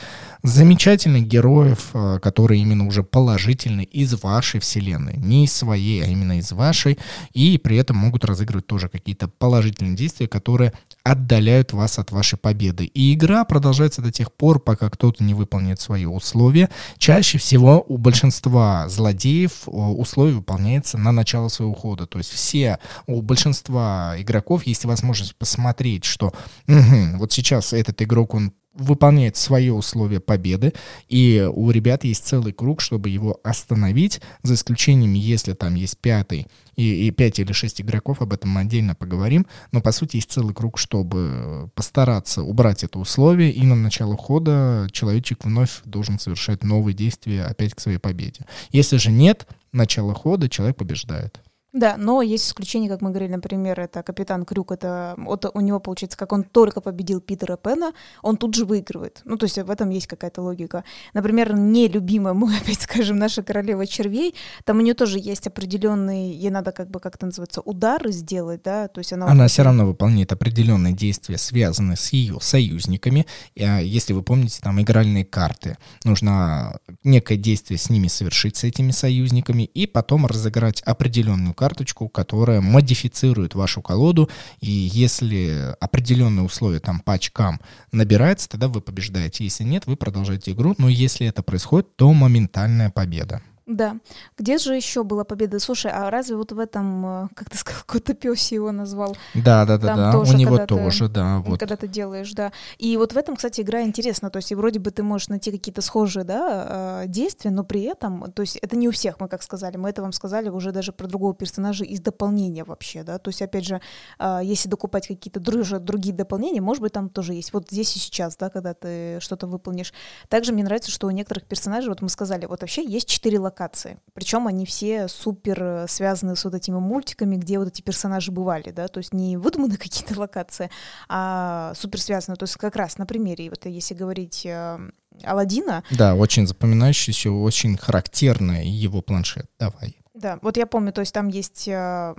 [0.42, 5.16] замечательных героев, э, которые именно уже положительны из вашей вселенной.
[5.16, 6.98] Не из своей, а именно из вашей.
[7.32, 10.72] И при этом могут разыгрывать тоже какие-то положительные действия, которые
[11.10, 12.84] отдаляют вас от вашей победы.
[12.84, 16.68] И игра продолжается до тех пор, пока кто-то не выполнит свои условия.
[16.98, 22.06] Чаще всего у большинства злодеев э, условие выполняется на начало своего хода.
[22.06, 26.32] То есть все, у большинства игроков есть возможность посмотреть смотреть, что
[26.68, 30.72] угу, вот сейчас этот игрок, он выполняет свои условия победы,
[31.08, 36.46] и у ребят есть целый круг, чтобы его остановить, за исключением, если там есть пятый
[36.76, 40.30] и, и пять или шесть игроков, об этом мы отдельно поговорим, но по сути есть
[40.30, 46.62] целый круг, чтобы постараться убрать это условие, и на начало хода человечек вновь должен совершать
[46.62, 48.46] новые действия опять к своей победе.
[48.70, 51.40] Если же нет начала хода, человек побеждает.
[51.72, 55.78] Да, но есть исключения, как мы говорили, например, это капитан Крюк, это вот у него
[55.78, 57.92] получается, как он только победил Питера Пена,
[58.22, 59.20] он тут же выигрывает.
[59.24, 60.82] Ну, то есть в этом есть какая-то логика.
[61.14, 66.50] Например, нелюбимая, мы опять скажем, наша королева червей, там у нее тоже есть определенные, ей
[66.50, 69.28] надо как бы, как это называется, удары сделать, да, то есть она...
[69.28, 73.26] Она все равно выполняет определенные действия, связанные с ее союзниками.
[73.56, 75.76] А если вы помните, там игральные карты.
[76.04, 82.62] Нужно некое действие с ними совершить, с этими союзниками, и потом разыграть определенную карточку, которая
[82.62, 84.30] модифицирует вашу колоду,
[84.60, 87.60] и если определенные условия там по очкам
[87.92, 89.44] набирается, тогда вы побеждаете.
[89.44, 93.42] Если нет, вы продолжаете игру, но если это происходит, то моментальная победа.
[93.70, 93.98] Да.
[94.36, 95.60] Где же еще была победа?
[95.60, 99.16] Слушай, а разве вот в этом, э, как ты сказал, какой-то пес его назвал?
[99.34, 100.12] Да, да, да, да.
[100.12, 101.38] Тоже, У него тоже, да.
[101.38, 101.60] Вот.
[101.60, 102.52] Когда ты делаешь, да.
[102.78, 104.28] И вот в этом, кстати, игра интересна.
[104.28, 108.32] То есть, вроде бы ты можешь найти какие-то схожие, да, э, действия, но при этом,
[108.32, 110.90] то есть, это не у всех, мы как сказали, мы это вам сказали уже даже
[110.92, 113.18] про другого персонажа из дополнения вообще, да.
[113.18, 113.80] То есть, опять же,
[114.18, 117.52] э, если докупать какие-то другие дополнения, может быть, там тоже есть.
[117.52, 119.94] Вот здесь и сейчас, да, когда ты что-то выполнишь.
[120.28, 123.59] Также мне нравится, что у некоторых персонажей, вот мы сказали, вот вообще есть четыре локации
[123.60, 123.98] локации.
[124.14, 128.70] Причем они все супер э, связаны с вот этими мультиками, где вот эти персонажи бывали,
[128.70, 130.70] да, то есть не выдуманы какие-то локации,
[131.08, 132.36] а супер связаны.
[132.36, 134.78] То есть как раз на примере, вот если говорить э,
[135.24, 135.82] Алладина.
[135.90, 139.46] Да, очень запоминающийся, очень характерный его планшет.
[139.58, 139.96] Давай.
[140.14, 142.14] Да, вот я помню, то есть там есть э,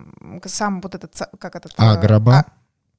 [0.45, 1.73] сам вот этот, как этот...
[1.77, 2.45] Агроба.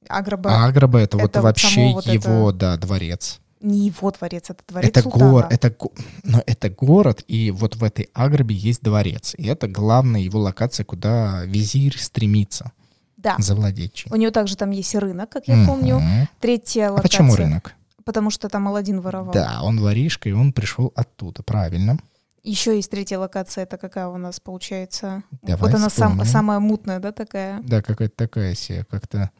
[0.07, 0.65] А, Агроба.
[0.65, 2.57] Агроба это, это вот вообще вот его, это...
[2.57, 5.31] да, дворец не его дворец, это дворец это султана.
[5.31, 5.75] Гор, это,
[6.23, 9.33] но это город, и вот в этой Аграбе есть дворец.
[9.37, 12.71] И это главная его локация, куда визирь стремится
[13.17, 13.35] да.
[13.39, 13.93] завладеть.
[13.93, 14.13] Чем.
[14.13, 16.01] У него также там есть рынок, как я помню.
[16.39, 16.99] Третья локация.
[16.99, 17.73] А почему рынок?
[18.05, 19.33] Потому что там Алладин воровал.
[19.33, 21.97] Да, он воришка, и он пришел оттуда, правильно.
[22.43, 25.23] Еще есть третья локация, это какая у нас получается?
[25.41, 27.61] Давай вот она сам, самая мутная, да, такая?
[27.63, 29.31] Да, какая-то такая себе, как-то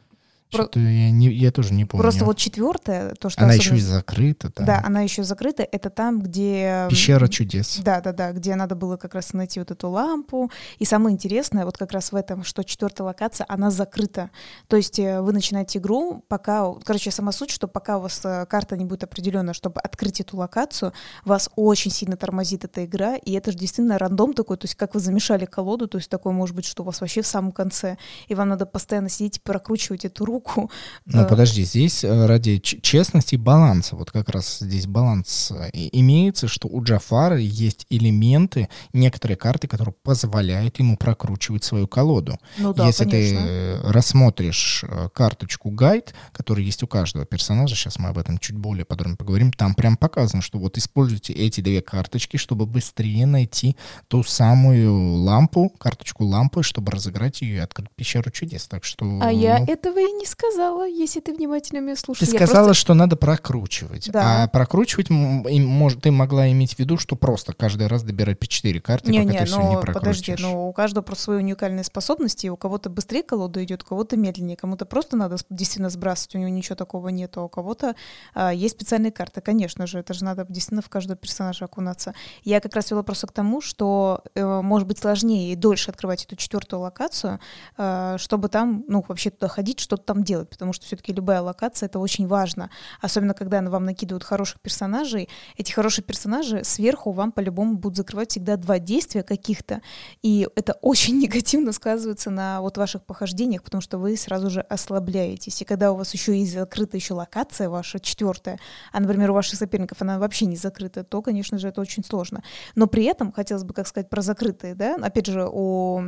[0.54, 2.01] что-то я, не, я тоже не помню.
[2.01, 3.41] Просто вот четвертое, то, что...
[3.41, 3.76] Она особенно...
[3.76, 4.51] еще и закрыта.
[4.51, 4.66] Там.
[4.66, 5.64] Да, она еще закрыта.
[5.64, 6.88] Это там, где...
[6.89, 7.80] Пещера чудес.
[7.84, 10.51] Да, да, да, где надо было как раз найти вот эту лампу.
[10.80, 14.30] И самое интересное, вот как раз в этом, что четвертая локация, она закрыта.
[14.68, 16.74] То есть э, вы начинаете игру, пока...
[16.84, 20.38] Короче, сама суть, что пока у вас э, карта не будет определена, чтобы открыть эту
[20.38, 20.93] локацию,
[21.26, 24.93] вас очень сильно тормозит эта игра, и это же действительно рандом такой, то есть как
[24.93, 27.97] вы замешали колоду, то есть такое может быть, что у вас вообще в самом конце,
[28.28, 30.72] и вам надо постоянно сидеть и прокручивать эту руку, руку.
[31.06, 35.70] Ну, э, подожди, здесь э, ради честности и баланса, вот как раз здесь баланс э,
[35.74, 42.38] имеется, что у Джафара есть элементы, некоторые карты, которые позволяют ему прокручивать свою колоду.
[42.58, 43.39] Ну да, Если конечно.
[43.39, 44.84] ты рассмотришь
[45.14, 49.52] карточку гайд, который есть у каждого персонажа, сейчас мы об этом чуть более подробно поговорим,
[49.52, 53.76] там прям показано, что вот используйте эти две карточки, чтобы быстрее найти
[54.08, 58.68] ту самую лампу, карточку лампы, чтобы разыграть ее и открыть пещеру чудес.
[58.68, 59.20] Так что...
[59.22, 62.30] А я этого и не сказала, если ты внимательно меня слушаешь.
[62.30, 62.82] Ты сказала, просто...
[62.82, 64.10] что надо прокручивать.
[64.12, 64.44] Да.
[64.44, 68.82] А прокручивать, может, ты могла иметь в виду, что просто каждый раз добирать по 4
[68.82, 69.94] карты, не, пока не, ты все не прокрутишь.
[69.94, 72.48] Подожди, но у каждого просто свои уникальные способности.
[72.48, 74.58] У кого-то быстрее колода идет, у кого-то медленнее.
[74.58, 77.38] Кому-то просто надо действительно сбрасывать, у него ничего такого нет.
[77.38, 77.96] А у кого-то
[78.34, 80.00] а, есть специальные карты, конечно же.
[80.00, 82.14] Это же надо действительно в каждого персонажа окунаться.
[82.44, 86.26] Я как раз вела просто к тому, что э, может быть сложнее и дольше открывать
[86.26, 87.40] эту четвертую локацию,
[87.78, 91.88] э, чтобы там, ну, вообще туда ходить, что-то там делать, потому что все-таки любая локация—
[91.88, 92.70] это очень важно.
[93.02, 95.30] Особенно, когда вам накидывают хороших персонажей.
[95.58, 99.82] Эти хорошие персонажи сверху вам по-любому будут закрывать всегда два действия каких-то,
[100.22, 105.62] и это очень негативно сказывается на вот ваших похождениях, потому что вы сразу же ослабляетесь.
[105.62, 108.60] И когда у вас еще есть закрыта еще локация ваша, четвертая,
[108.92, 112.44] а, например, у ваших соперников она вообще не закрыта, то, конечно же, это очень сложно.
[112.76, 116.02] Но при этом, хотелось бы, как сказать, про закрытые, да, опять же, у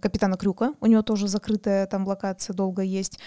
[0.00, 3.07] капитана Крюка, у него тоже закрытая там локация долго есть.
[3.08, 3.18] есть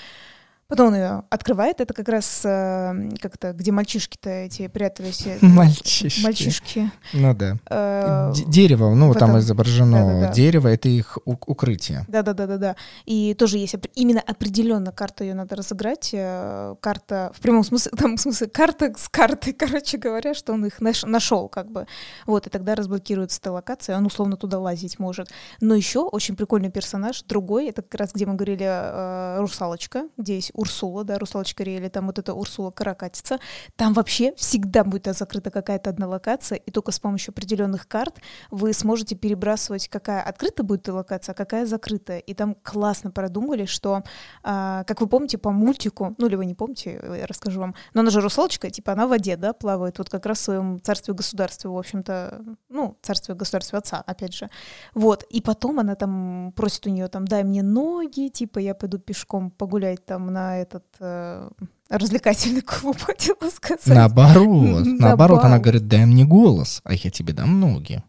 [0.72, 1.82] Потом он ее открывает.
[1.82, 5.28] Это как раз э, как-то, где мальчишки-то эти прятались.
[5.42, 6.24] Мальчишки.
[6.24, 6.92] Мальчишки.
[7.12, 7.58] Ну да.
[7.70, 10.32] Э, дерево, ну там изображено да, да, да.
[10.32, 12.06] дерево, это их укрытие.
[12.08, 12.78] Да-да-да-да-да.
[13.06, 16.12] И тоже есть именно определенно карта, ее надо разыграть.
[16.14, 20.66] Э, карта, в прямом смысле, там в смысле карта с картой, короче говоря, что он
[20.66, 21.86] их нашел как бы.
[22.26, 25.28] Вот, и тогда разблокируется эта локация, он условно туда лазить может.
[25.60, 30.36] Но еще очень прикольный персонаж, другой, это как раз где мы говорили э, русалочка, где
[30.36, 33.40] есть Урсула, да, Русалочка Риэли, там вот эта Урсула Каракатица,
[33.76, 38.20] там вообще всегда будет закрыта какая-то одна локация, и только с помощью определенных карт
[38.52, 42.20] вы сможете перебрасывать, какая открыта будет локация, а какая закрытая.
[42.20, 44.04] И там классно продумали, что,
[44.44, 48.02] а, как вы помните по мультику, ну или вы не помните, я расскажу вам, но
[48.02, 51.70] она же русалочка, типа она в воде, да, плавает, вот как раз в своем царстве-государстве,
[51.70, 54.50] в общем-то, ну, царстве-государстве отца, опять же.
[54.94, 59.00] Вот, и потом она там просит у нее там, дай мне ноги, типа я пойду
[59.00, 61.50] пешком погулять там на этот э,
[61.90, 63.86] развлекательный клуб, хотела сказать.
[63.86, 68.04] Наоборот, наоборот, она говорит, дай мне голос, а я тебе дам ноги.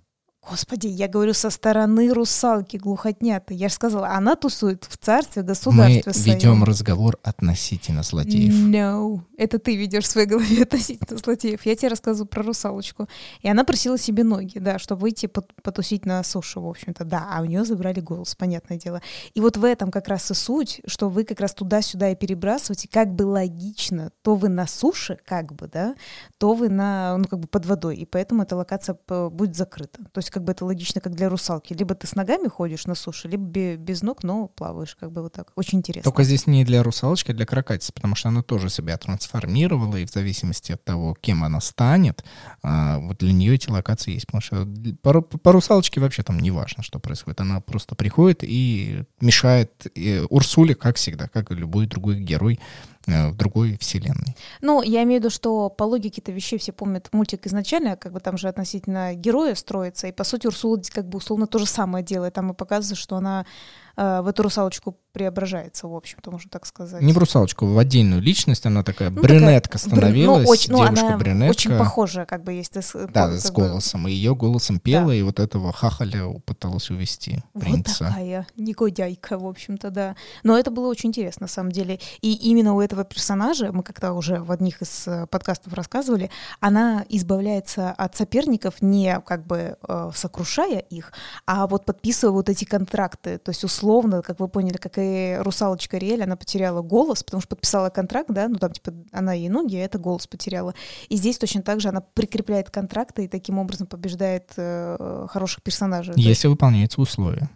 [0.48, 3.56] Господи, я говорю со стороны русалки глухотнятой.
[3.56, 6.36] Я же сказала, она тусует в царстве, государстве Мы своем.
[6.36, 8.52] ведем разговор относительно злодеев.
[8.52, 11.64] No, это ты ведешь в своей голове относительно злодеев.
[11.64, 13.08] Я тебе рассказываю про русалочку.
[13.40, 17.28] И она просила себе ноги, да, чтобы выйти потусить на сушу, в общем-то, да.
[17.30, 19.00] А у нее забрали голос, понятное дело.
[19.34, 22.88] И вот в этом как раз и суть, что вы как раз туда-сюда и перебрасываете,
[22.90, 25.94] как бы логично, то вы на суше, как бы, да,
[26.38, 27.96] то вы на, ну, как бы под водой.
[27.98, 28.98] И поэтому эта локация
[29.30, 30.00] будет закрыта.
[30.12, 31.72] То есть как бы это логично, как для русалки.
[31.74, 35.32] Либо ты с ногами ходишь на суше, либо без ног, но плаваешь, как бы вот
[35.32, 35.52] так.
[35.54, 36.10] Очень интересно.
[36.10, 40.06] Только здесь не для русалочки, а для крокатицы, потому что она тоже себя трансформировала, и
[40.06, 42.24] в зависимости от того, кем она станет,
[42.62, 44.26] а, вот для нее эти локации есть.
[44.26, 44.66] Потому что
[45.02, 47.40] по, по русалочке вообще там не важно, что происходит.
[47.40, 49.86] Она просто приходит и мешает
[50.30, 52.58] Урсуле, как всегда, как и любой другой герой
[53.06, 54.36] в другой вселенной.
[54.60, 58.20] Ну, я имею в виду, что по логике-то вещей все помнят мультик изначально, как бы
[58.20, 62.04] там же относительно героя строится, и по сути Урсула как бы условно то же самое
[62.04, 63.44] делает, там и показывается, что она
[63.91, 67.02] э, в эту русалочку преображается, в общем-то, можно так сказать.
[67.02, 70.84] Не в русалочку, в отдельную личность, она такая ну, брюнетка такая, становилась, ну, очень, ну,
[70.84, 71.50] девушка брюнетка.
[71.50, 72.72] Очень похожая, как бы есть.
[73.12, 74.08] Да, с голосом.
[74.08, 75.14] И ее голосом пела, да.
[75.14, 78.04] и вот этого хахаля пыталась увести принца.
[78.04, 80.16] Вот такая негодяйка, в общем-то, да.
[80.42, 82.00] Но это было очень интересно, на самом деле.
[82.22, 86.30] И именно у этого персонажа, мы как-то уже в одних из э, подкастов рассказывали,
[86.60, 91.12] она избавляется от соперников не как бы э, сокрушая их,
[91.46, 93.38] а вот подписывая вот эти контракты.
[93.38, 97.48] То есть условно, как вы поняли, как и русалочка Риэль, она потеряла голос, потому что
[97.48, 100.74] подписала контракт, да, ну там типа она и ноги, а это голос потеряла.
[101.08, 106.14] И здесь точно так же она прикрепляет контракты и таким образом побеждает э, хороших персонажей.
[106.16, 107.50] Если выполняются условия.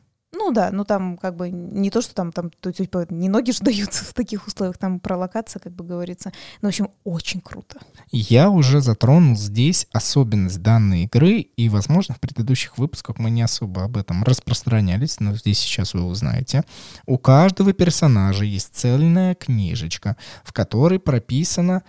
[0.47, 3.51] Ну да, ну там как бы не то, что там, там то, типа, не ноги
[3.51, 6.32] же даются в таких условиях, там про локация, как бы говорится.
[6.62, 7.80] Ну, в общем, очень круто.
[8.12, 13.82] Я уже затронул здесь особенность данной игры, и, возможно, в предыдущих выпусках мы не особо
[13.82, 16.62] об этом распространялись, но здесь сейчас вы узнаете.
[17.07, 21.82] У каждого персонажа есть цельная книжечка, в которой прописано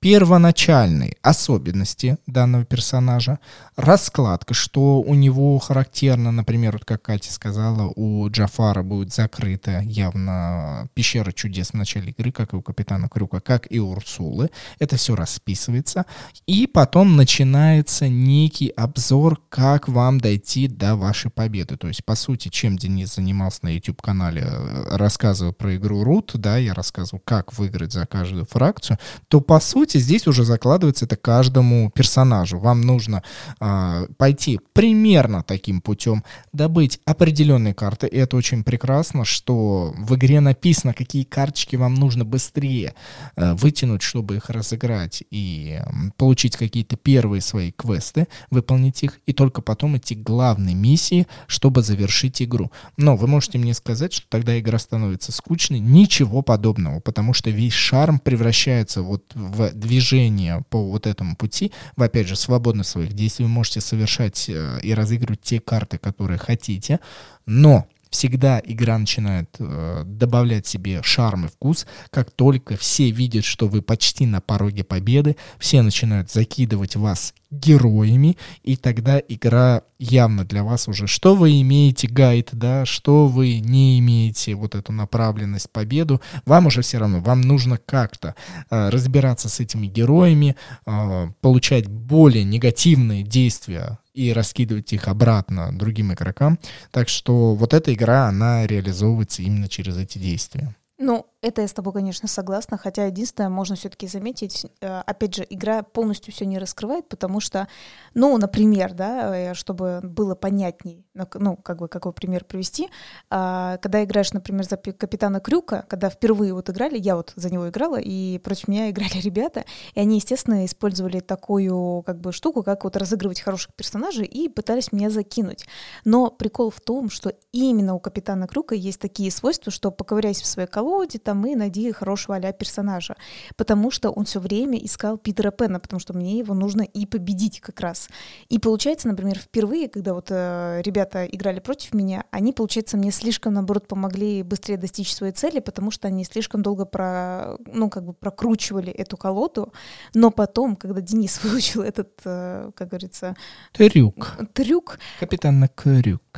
[0.00, 3.40] первоначальные особенности данного персонажа,
[3.76, 10.88] раскладка, что у него характерно, например, вот как Катя сказала, у Джафара будет закрыта явно
[10.94, 14.50] пещера чудес в начале игры, как и у Капитана Крюка, как и у Урсулы.
[14.78, 16.04] Это все расписывается.
[16.46, 21.76] И потом начинается некий обзор, как вам дойти до вашей победы.
[21.76, 24.46] То есть, по сути, чем Денис занимался на YouTube-канале,
[24.90, 29.87] рассказывал про игру Root, да, я рассказывал, как выиграть за каждую фракцию, то, по сути,
[29.88, 32.58] сути, здесь уже закладывается это каждому персонажу.
[32.58, 33.22] Вам нужно
[33.60, 38.06] э, пойти примерно таким путем, добыть определенные карты.
[38.06, 42.94] И это очень прекрасно, что в игре написано, какие карточки вам нужно быстрее
[43.36, 49.32] э, вытянуть, чтобы их разыграть и э, получить какие-то первые свои квесты, выполнить их, и
[49.32, 52.70] только потом идти к главной миссии, чтобы завершить игру.
[52.96, 55.78] Но вы можете мне сказать, что тогда игра становится скучной.
[55.78, 61.72] Ничего подобного, потому что весь шарм превращается вот в движение по вот этому пути.
[61.96, 67.00] Вы, опять же, свободно своих действий можете совершать э, и разыгрывать те карты, которые хотите.
[67.46, 73.68] Но всегда игра начинает э, добавлять себе шарм и вкус, как только все видят, что
[73.68, 80.62] вы почти на пороге победы, все начинают закидывать вас героями, и тогда игра явно для
[80.62, 86.20] вас уже, что вы имеете гайд, да, что вы не имеете вот эту направленность победу,
[86.44, 88.34] вам уже все равно, вам нужно как-то
[88.70, 96.12] э, разбираться с этими героями, э, получать более негативные действия и раскидывать их обратно другим
[96.12, 96.58] игрокам.
[96.90, 100.74] Так что вот эта игра, она реализовывается именно через эти действия.
[101.00, 105.46] Ну, это я с тобой, конечно, согласна, хотя единственное, можно все-таки заметить, э, опять же,
[105.48, 107.68] игра полностью все не раскрывает, потому что,
[108.14, 112.88] ну, например, да, э, чтобы было понятней, ну, как бы, какой пример привести,
[113.30, 117.68] а, когда играешь, например, за капитана Крюка, когда впервые вот играли, я вот за него
[117.68, 119.64] играла, и против меня играли ребята,
[119.94, 124.92] и они, естественно, использовали такую, как бы, штуку, как вот разыгрывать хороших персонажей, и пытались
[124.92, 125.66] меня закинуть.
[126.04, 130.46] Но прикол в том, что именно у капитана Крюка есть такие свойства, что поковыряйся в
[130.46, 133.16] своей колоде, там и найди хорошего а персонажа.
[133.56, 137.60] Потому что он все время искал Питера Пена, потому что мне его нужно и победить
[137.60, 138.08] как раз.
[138.48, 143.54] И получается, например, впервые, когда вот э, ребята играли против меня, они, получается, мне слишком,
[143.54, 148.12] наоборот, помогли быстрее достичь своей цели, потому что они слишком долго про, ну, как бы
[148.12, 149.72] прокручивали эту колоду.
[150.14, 153.36] Но потом, когда Денис выучил этот, э, как говорится...
[153.72, 154.36] Трюк.
[154.52, 154.98] Трюк.
[155.20, 155.68] Капитана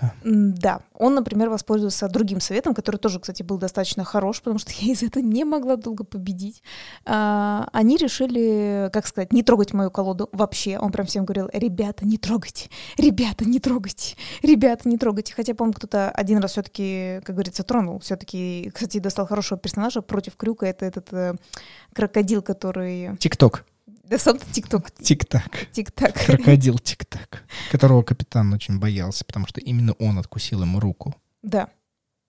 [0.01, 0.15] Крюка.
[0.25, 0.81] Да.
[0.95, 5.03] Он, например, воспользовался другим советом, который тоже, кстати, был достаточно хорош, потому что я из
[5.03, 6.63] этого не могла долго победить.
[7.05, 10.79] А, они решили, как сказать, не трогать мою колоду вообще.
[10.79, 15.35] Он прям всем говорил, ребята, не трогайте, ребята, не трогайте, ребята, не трогайте.
[15.35, 18.01] Хотя, по-моему, кто-то один раз все-таки, как говорится, тронул.
[18.01, 20.67] Все-таки, кстати, достал хорошего персонажа против Крюка.
[20.67, 21.35] Это этот э,
[21.93, 23.17] крокодил, который...
[23.19, 23.65] Тикток.
[24.11, 24.91] Да сам ТикТок.
[24.91, 25.69] Тик-так.
[25.71, 26.15] Тик-так.
[26.27, 31.15] Крокодил Тик-так, которого капитан очень боялся, потому что именно он откусил ему руку.
[31.43, 31.69] Да.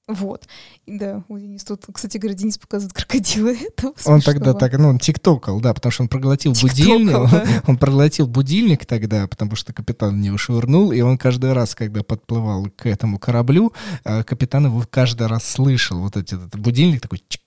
[0.07, 0.47] Вот.
[0.85, 3.49] И да, у Дениса тут, кстати говоря, Денис показывает крокодила.
[3.53, 7.31] Это он тогда так, ну, он тиктокал, да, потому что он проглотил будильник.
[7.31, 7.63] Да.
[7.67, 12.67] Он проглотил будильник тогда, потому что капитан не швырнул, и он каждый раз, когда подплывал
[12.75, 13.73] к этому кораблю,
[14.03, 15.99] э, капитан его каждый раз слышал.
[15.99, 17.40] Вот этот будильник такой чик,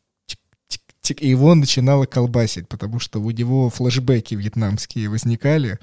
[1.10, 5.78] и его начинало колбасить, потому что у него флешбеки вьетнамские возникали,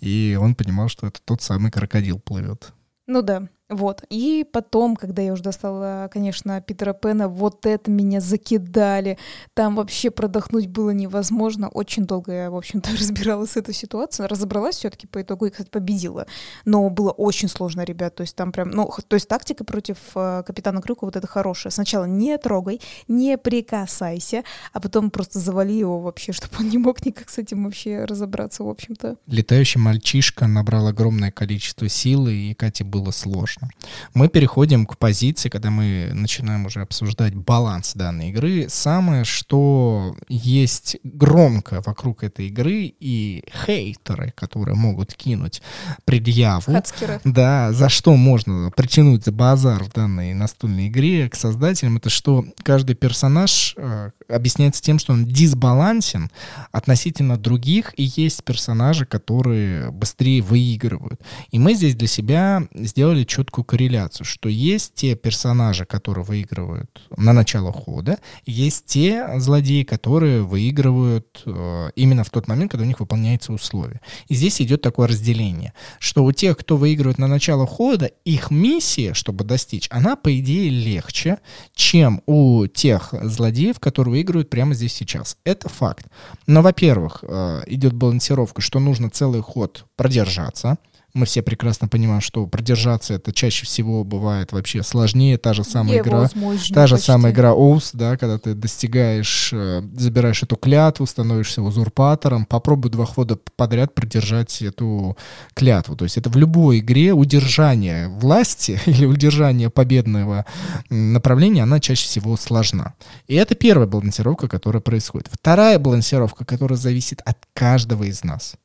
[0.00, 2.72] и он понимал, что это тот самый крокодил плывет.
[3.06, 3.48] Ну да.
[3.68, 4.04] Вот.
[4.10, 9.18] И потом, когда я уже достала, конечно, Питера Пена, вот это меня закидали.
[9.54, 11.68] Там вообще продохнуть было невозможно.
[11.68, 14.28] Очень долго я, в общем-то, разбиралась с этой ситуацией.
[14.28, 16.26] Разобралась все-таки по итогу и, кстати, победила.
[16.64, 18.14] Но было очень сложно, ребят.
[18.14, 21.72] То есть там прям, ну, то есть тактика против э, Капитана Крюка вот это хорошая.
[21.72, 27.04] Сначала не трогай, не прикасайся, а потом просто завали его вообще, чтобы он не мог
[27.04, 29.16] никак с этим вообще разобраться, в общем-то.
[29.26, 33.68] Летающий мальчишка набрал огромное количество силы, и Кате было сложно конечно.
[34.14, 38.66] Мы переходим к позиции, когда мы начинаем уже обсуждать баланс данной игры.
[38.68, 45.62] Самое, что есть громко вокруг этой игры и хейтеры, которые могут кинуть
[46.04, 46.72] предъяву.
[46.72, 47.20] Хацкеры.
[47.24, 52.44] Да, за что можно притянуть за базар в данной настольной игре к создателям, это что
[52.62, 56.30] каждый персонаж э, объясняется тем, что он дисбалансен
[56.72, 61.20] относительно других, и есть персонажи, которые быстрее выигрывают.
[61.50, 67.32] И мы здесь для себя сделали четкую корреляцию, что есть те персонажи, которые выигрывают на
[67.32, 72.98] начало хода, есть те злодеи, которые выигрывают э, именно в тот момент, когда у них
[72.98, 74.00] выполняется условие.
[74.26, 79.14] И здесь идет такое разделение, что у тех, кто выигрывает на начало хода, их миссия,
[79.14, 81.38] чтобы достичь, она, по идее, легче,
[81.74, 85.36] чем у тех злодеев, которые выигрывают прямо здесь сейчас.
[85.44, 86.06] Это факт.
[86.48, 90.78] Но, во-первых, э, идет балансировка, что нужно целый ход продержаться,
[91.16, 95.38] Мы все прекрасно понимаем, что продержаться это чаще всего бывает вообще сложнее.
[95.38, 96.28] Та же самая игра,
[96.74, 97.06] та же почти.
[97.06, 102.44] самая игра Оус, да, когда ты достигаешь, э, забираешь эту клятву, становишься узурпатором.
[102.44, 105.16] Попробуй два хода подряд продержать эту
[105.54, 105.96] клятву.
[105.96, 110.44] То есть это в любой игре удержание власти или удержание победного
[110.90, 112.92] направления, она чаще всего сложна.
[113.26, 115.28] И это первая балансировка, которая происходит.
[115.32, 118.56] Вторая балансировка, которая зависит от каждого из нас.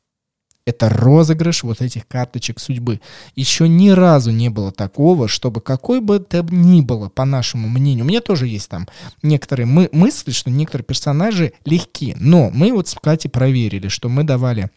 [0.72, 3.02] Это розыгрыш вот этих карточек судьбы.
[3.36, 8.06] Еще ни разу не было такого, чтобы какой бы это ни было, по нашему мнению,
[8.06, 8.88] у меня тоже есть там
[9.22, 14.24] некоторые мы, мысли, что некоторые персонажи легки, но мы вот с Катей проверили, что мы
[14.24, 14.70] давали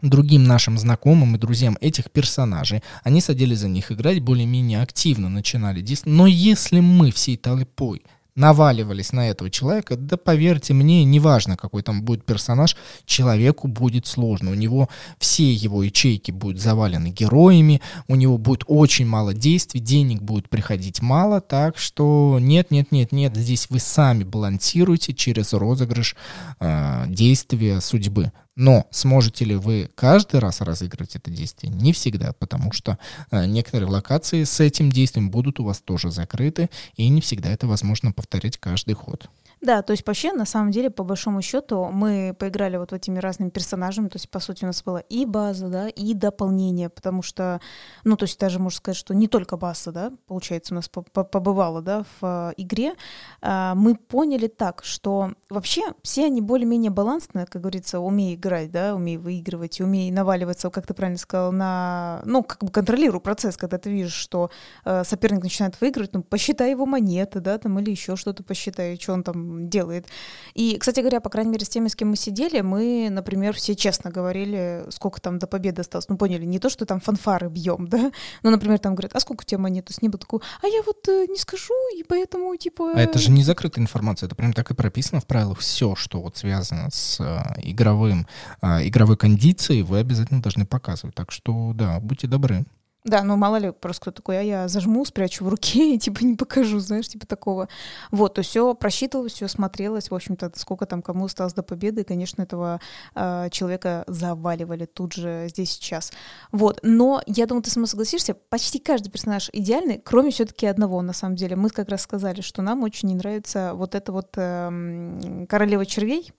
[0.00, 2.82] другим нашим знакомым и друзьям этих персонажей.
[3.04, 5.84] Они садились за них играть более-менее активно, начинали.
[6.06, 8.02] Но если мы всей толпой
[8.36, 12.76] наваливались на этого человека, да поверьте мне, неважно, какой там будет персонаж,
[13.06, 14.50] человеку будет сложно.
[14.50, 20.22] У него все его ячейки будут завалены героями, у него будет очень мало действий, денег
[20.22, 26.14] будет приходить мало, так что нет, нет, нет, нет, здесь вы сами балансируете через розыгрыш
[26.60, 28.32] э, действия судьбы.
[28.56, 31.70] Но сможете ли вы каждый раз разыгрывать это действие?
[31.72, 32.98] Не всегда, потому что
[33.30, 37.66] э, некоторые локации с этим действием будут у вас тоже закрыты, и не всегда это
[37.66, 39.28] возможно повторять каждый ход.
[39.66, 43.50] Да, то есть вообще, на самом деле, по большому счету, мы поиграли вот этими разными
[43.50, 47.60] персонажами, то есть, по сути, у нас была и база, да, и дополнение, потому что,
[48.04, 51.82] ну, то есть даже можно сказать, что не только база, да, получается, у нас побывала,
[51.82, 52.94] да, в э, игре,
[53.42, 58.94] а, мы поняли так, что вообще все они более-менее балансные, как говорится, умей играть, да,
[58.94, 63.78] умей выигрывать, умей наваливаться, как ты правильно сказал, на, ну, как бы контролируй процесс, когда
[63.78, 64.48] ты видишь, что
[64.84, 69.12] э, соперник начинает выигрывать, ну, посчитай его монеты, да, там, или еще что-то посчитай, что
[69.12, 70.06] он там делает.
[70.54, 73.74] И, кстати говоря, по крайней мере, с теми, с кем мы сидели, мы, например, все
[73.74, 76.08] честно говорили, сколько там до победы осталось.
[76.08, 79.42] Ну, поняли, не то, что там фанфары бьем, да, но, например, там говорят, а сколько
[79.42, 79.88] у тебя монет?
[79.90, 82.92] С неба такой, а я вот э, не скажу, и поэтому, типа...
[82.94, 85.58] А это же не закрытая информация, это прям так и прописано в правилах.
[85.58, 88.26] Все, что вот связано с э, игровым,
[88.62, 91.14] э, игровой кондицией, вы обязательно должны показывать.
[91.14, 92.64] Так что, да, будьте добры.
[93.06, 96.24] Да, ну мало ли, просто кто такой, а я зажму, спрячу в руке и типа
[96.24, 97.68] не покажу, знаешь, типа такого.
[98.10, 102.04] Вот, то все просчитывалось, все смотрелось, в общем-то, сколько там кому осталось до победы, и,
[102.04, 102.80] конечно, этого
[103.14, 106.12] э, человека заваливали тут же, здесь, сейчас.
[106.50, 111.12] Вот, но я думаю, ты мной согласишься, почти каждый персонаж идеальный, кроме все-таки одного, на
[111.12, 111.54] самом деле.
[111.54, 116.32] Мы как раз сказали, что нам очень не нравится вот эта вот э, королева червей,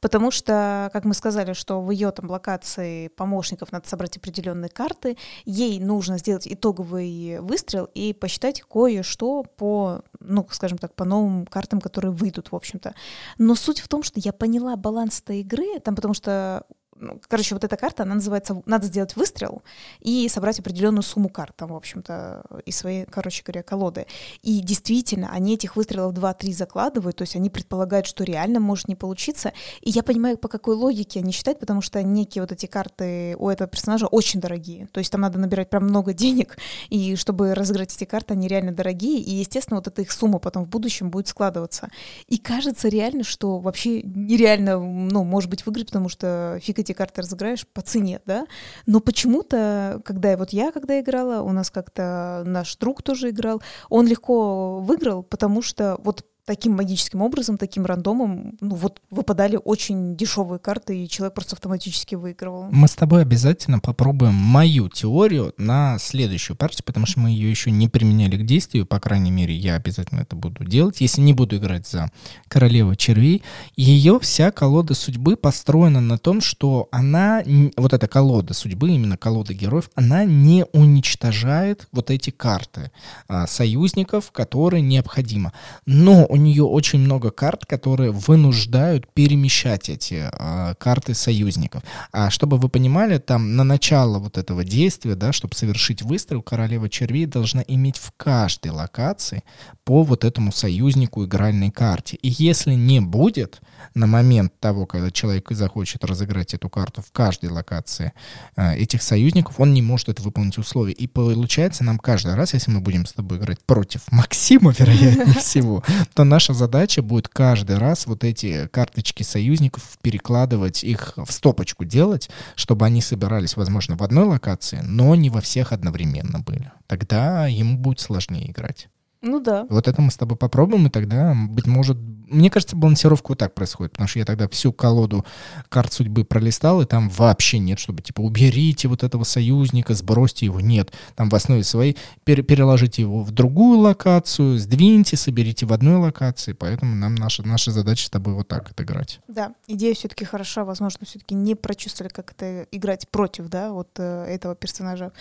[0.00, 5.18] потому что, как мы сказали, что в ее там локации помощников надо собрать определенные карты,
[5.44, 11.46] ей нужно нужно сделать итоговый выстрел и посчитать кое-что по, ну, скажем так, по новым
[11.46, 12.94] картам, которые выйдут, в общем-то.
[13.38, 16.64] Но суть в том, что я поняла баланс этой игры, там, потому что
[17.00, 19.62] ну, короче, вот эта карта, она называется «Надо сделать выстрел»
[20.00, 24.06] и собрать определенную сумму карт, там, в общем-то, из своей, короче говоря, колоды.
[24.42, 28.94] И действительно, они этих выстрелов 2-3 закладывают, то есть они предполагают, что реально может не
[28.94, 29.52] получиться.
[29.80, 33.48] И я понимаю, по какой логике они считают, потому что некие вот эти карты у
[33.48, 34.86] этого персонажа очень дорогие.
[34.92, 36.56] То есть там надо набирать прям много денег,
[36.88, 40.64] и чтобы разыграть эти карты, они реально дорогие, и, естественно, вот эта их сумма потом
[40.64, 41.88] в будущем будет складываться.
[42.28, 47.22] И кажется реально, что вообще нереально, ну, может быть, выиграть, потому что фиг эти карты
[47.22, 48.46] разыграешь по цене, да,
[48.86, 54.06] но почему-то, когда вот я когда играла, у нас как-то наш друг тоже играл, он
[54.06, 60.60] легко выиграл, потому что вот таким магическим образом, таким рандомом, ну вот выпадали очень дешевые
[60.60, 62.68] карты, и человек просто автоматически выигрывал.
[62.70, 67.70] Мы с тобой обязательно попробуем мою теорию на следующую партию, потому что мы ее еще
[67.72, 71.00] не применяли к действию, по крайней мере, я обязательно это буду делать.
[71.00, 72.10] Если не буду играть за
[72.46, 73.42] королеву червей,
[73.74, 77.42] ее вся колода судьбы построена на том, что она,
[77.76, 82.92] вот эта колода судьбы, именно колода героев, она не уничтожает вот эти карты
[83.26, 85.52] а, союзников, которые необходимо.
[85.86, 91.82] Но у нее очень много карт, которые вынуждают перемещать эти э, карты союзников.
[92.12, 96.88] А чтобы вы понимали, там на начало вот этого действия, да, чтобы совершить выстрел, королева
[96.88, 99.42] червей должна иметь в каждой локации
[99.84, 102.18] по вот этому союзнику игральной карте.
[102.20, 103.60] И если не будет
[103.94, 108.12] на момент того, когда человек захочет разыграть эту карту в каждой локации
[108.56, 110.92] э, этих союзников, он не может это выполнить условия.
[110.92, 115.82] И получается нам каждый раз, если мы будем с тобой играть против Максима, вероятнее всего,
[116.14, 122.28] то наша задача будет каждый раз вот эти карточки союзников перекладывать, их в стопочку делать,
[122.54, 126.70] чтобы они собирались, возможно, в одной локации, но не во всех одновременно были.
[126.86, 128.88] Тогда ему будет сложнее играть.
[129.26, 129.66] Ну да.
[129.68, 133.54] Вот это мы с тобой попробуем, и тогда, быть может, мне кажется, балансировка вот так
[133.54, 135.24] происходит, потому что я тогда всю колоду
[135.68, 140.60] карт судьбы пролистал, и там вообще нет, чтобы, типа, уберите вот этого союзника, сбросьте его.
[140.60, 145.96] Нет, там в основе своей пер переложите его в другую локацию, сдвиньте, соберите в одной
[145.96, 149.20] локации, поэтому нам наша, наша задача с тобой вот так отыграть.
[149.28, 154.24] Да, идея все-таки хороша, возможно, все-таки не прочувствовали, как это играть против, да, вот э,
[154.24, 155.12] этого персонажа.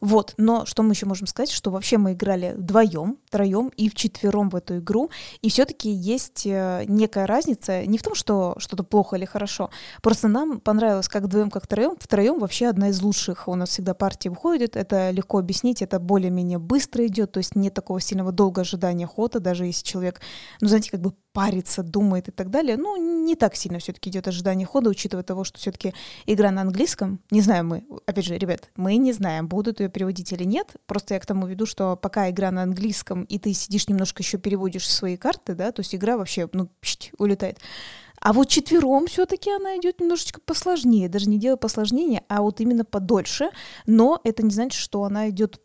[0.00, 4.48] Вот, но что мы еще можем сказать, что вообще мы играли вдвоем, втроем и вчетвером
[4.48, 5.10] в эту игру,
[5.42, 7.84] и все-таки есть Э, некая разница.
[7.86, 9.70] Не в том, что что-то плохо или хорошо,
[10.02, 11.96] просто нам понравилось как вдвоем, как втроем.
[11.98, 13.48] Втроем вообще одна из лучших.
[13.48, 17.74] У нас всегда партии выходит, это легко объяснить, это более-менее быстро идет, то есть нет
[17.74, 20.20] такого сильного долгого ожидания хода, даже если человек,
[20.60, 22.76] ну, знаете, как бы парится, думает и так далее.
[22.76, 25.92] Ну, не так сильно все-таки идет ожидание хода, учитывая того, что все-таки
[26.26, 27.20] игра на английском.
[27.30, 30.76] Не знаю мы, опять же, ребят, мы не знаем, будут ее переводить или нет.
[30.86, 34.38] Просто я к тому веду, что пока игра на английском, и ты сидишь немножко еще
[34.38, 36.70] переводишь свои карты, да, то есть игра вообще, ну,
[37.18, 37.58] улетает.
[38.24, 42.82] А вот четвером все-таки она идет немножечко посложнее, даже не дело посложнее, а вот именно
[42.82, 43.50] подольше.
[43.86, 45.60] Но это не значит, что она идет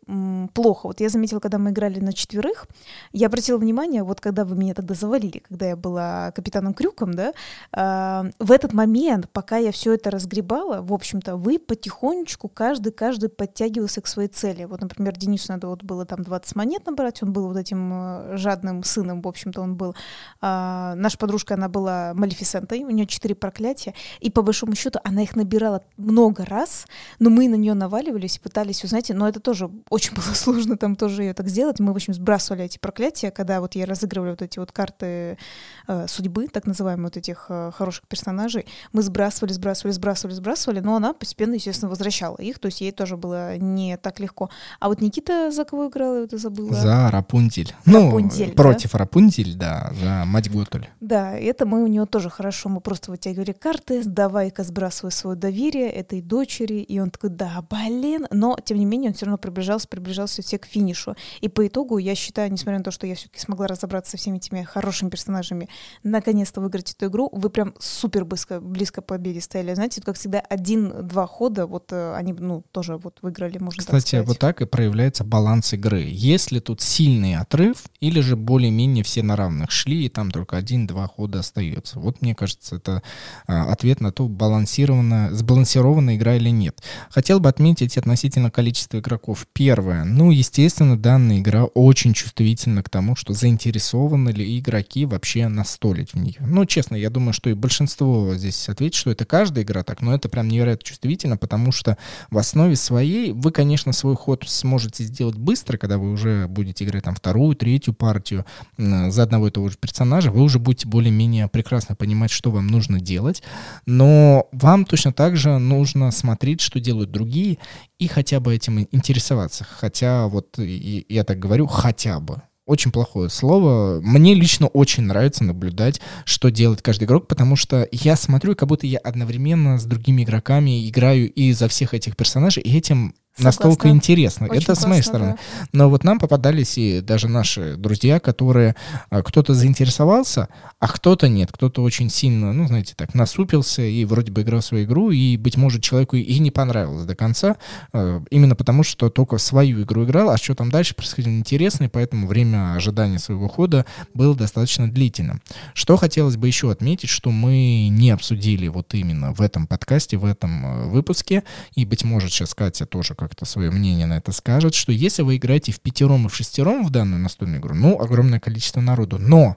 [0.52, 0.88] плохо.
[0.88, 2.66] Вот я заметила, когда мы играли на четверых,
[3.12, 7.32] я обратила внимание, вот когда вы меня тогда завалили, когда я была капитаном Крюком, да,
[7.72, 13.30] э, в этот момент, пока я все это разгребала, в общем-то, вы потихонечку каждый каждый
[13.30, 14.64] подтягивался к своей цели.
[14.64, 18.36] Вот, например, Денису надо вот было там 20 монет набрать, он был вот этим э,
[18.36, 19.94] жадным сыном, в общем-то, он был.
[20.42, 22.12] Э, наша подружка, она была
[22.50, 26.86] Малефисентой, Малефисентой, у нее четыре проклятия, и по большому счету она их набирала много раз,
[27.18, 30.96] но мы на нее наваливались и пытались узнать, но это тоже очень было сложно там
[30.96, 31.80] тоже ее так сделать.
[31.80, 35.38] Мы, в общем, сбрасывали эти проклятия, когда вот я разыгрывала вот эти вот карты
[35.86, 40.96] э, судьбы, так называемые вот этих э, хороших персонажей, мы сбрасывали, сбрасывали, сбрасывали, сбрасывали, но
[40.96, 44.50] она постепенно, естественно, возвращала их, то есть ей тоже было не так легко.
[44.78, 46.74] А вот Никита за кого играл, я это забыла?
[46.74, 47.74] За Рапунтель.
[47.84, 48.62] Рапунтель ну, да?
[48.62, 50.86] против Рапунтель, да, за мать Готуль.
[51.00, 55.90] Да, это мы у нее тоже хорошо, мы просто вытягивали карты, давай-ка сбрасывай свое доверие
[55.90, 59.86] этой дочери, и он такой, да, блин, но тем не менее он все равно приближался,
[59.86, 61.16] приближался все к финишу.
[61.42, 64.38] И по итогу, я считаю, несмотря на то, что я все-таки смогла разобраться со всеми
[64.38, 65.68] этими хорошими персонажами,
[66.02, 69.74] наконец-то выиграть эту игру, вы прям супер близко, близко к победе стояли.
[69.74, 74.08] Знаете, как всегда, один-два хода, вот э, они, ну, тоже вот выиграли, можно Кстати, так
[74.08, 74.26] сказать.
[74.28, 76.06] вот так и проявляется баланс игры.
[76.08, 81.06] Если тут сильный отрыв, или же более-менее все на равных шли, и там только один-два
[81.06, 82.00] хода остается.
[82.00, 83.02] Вот мне кажется, это
[83.46, 86.82] а, ответ на то, балансированно, сбалансированная игра или нет.
[87.10, 89.46] Хотел бы отметить относительно количества игроков.
[89.52, 90.04] Первое.
[90.04, 96.18] Ну, естественно, данная игра очень чувствительна к тому, что заинтересованы ли игроки вообще настолить в
[96.18, 96.38] нее.
[96.40, 100.14] Ну, честно, я думаю, что и большинство здесь ответит, что это каждая игра так, но
[100.14, 101.96] это прям невероятно чувствительно, потому что
[102.30, 107.04] в основе своей вы, конечно, свой ход сможете сделать быстро, когда вы уже будете играть
[107.04, 108.44] там вторую, третью партию
[108.76, 113.00] за одного и того же персонажа, вы уже будете более-менее прекрасно понимать, что вам нужно
[113.00, 113.42] делать,
[113.86, 117.58] но вам точно так же нужно смотреть, что делают другие,
[117.98, 119.64] и хотя бы этим интересоваться.
[119.64, 124.00] Хотя вот и, я так говорю, хотя бы очень плохое слово.
[124.00, 128.86] Мне лично очень нравится наблюдать, что делает каждый игрок, потому что я смотрю, как будто
[128.86, 133.64] я одновременно с другими игроками играю и за всех этих персонажей, и этим Согласна.
[133.64, 134.46] настолько интересно.
[134.48, 135.32] Очень это с моей стороны.
[135.32, 135.68] Да.
[135.72, 138.76] Но вот нам попадались и даже наши друзья, которые
[139.10, 141.50] а, кто-то заинтересовался, а кто-то нет.
[141.52, 145.56] Кто-то очень сильно, ну, знаете, так, насупился и вроде бы играл свою игру, и, быть
[145.56, 147.56] может, человеку и не понравилось до конца,
[147.92, 151.88] а, именно потому что только свою игру играл, а что там дальше происходило интересно, и
[151.88, 155.42] поэтому время ожидания своего хода было достаточно длительным.
[155.74, 160.24] Что хотелось бы еще отметить, что мы не обсудили вот именно в этом подкасте, в
[160.24, 161.42] этом а, выпуске,
[161.74, 165.36] и, быть может, сейчас Катя тоже как-то свое мнение на это скажет, что если вы
[165.36, 169.56] играете в пятером и в шестером в данную настольную игру, ну, огромное количество народу, но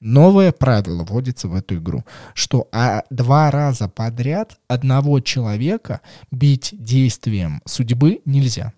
[0.00, 2.02] новое правило вводится в эту игру,
[2.32, 6.00] что а, два раза подряд одного человека
[6.30, 8.72] бить действием судьбы нельзя.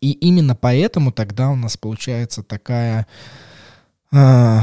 [0.00, 3.08] И именно поэтому тогда у нас получается такая
[4.12, 4.60] э,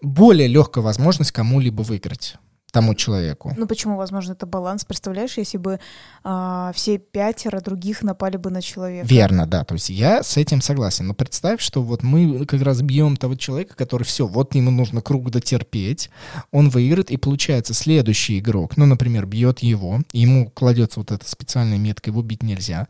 [0.00, 2.36] более легкая возможность кому-либо выиграть
[2.76, 3.54] тому человеку.
[3.56, 4.84] Ну почему, возможно, это баланс?
[4.84, 5.80] Представляешь, если бы
[6.22, 9.06] а, все пятеро других напали бы на человека?
[9.06, 9.64] Верно, да.
[9.64, 11.06] То есть я с этим согласен.
[11.06, 15.00] Но представь, что вот мы как раз бьем того человека, который все, вот ему нужно
[15.00, 16.10] круг дотерпеть,
[16.52, 21.78] он выиграет, и получается следующий игрок, ну, например, бьет его, ему кладется вот эта специальная
[21.78, 22.88] метка, его бить нельзя.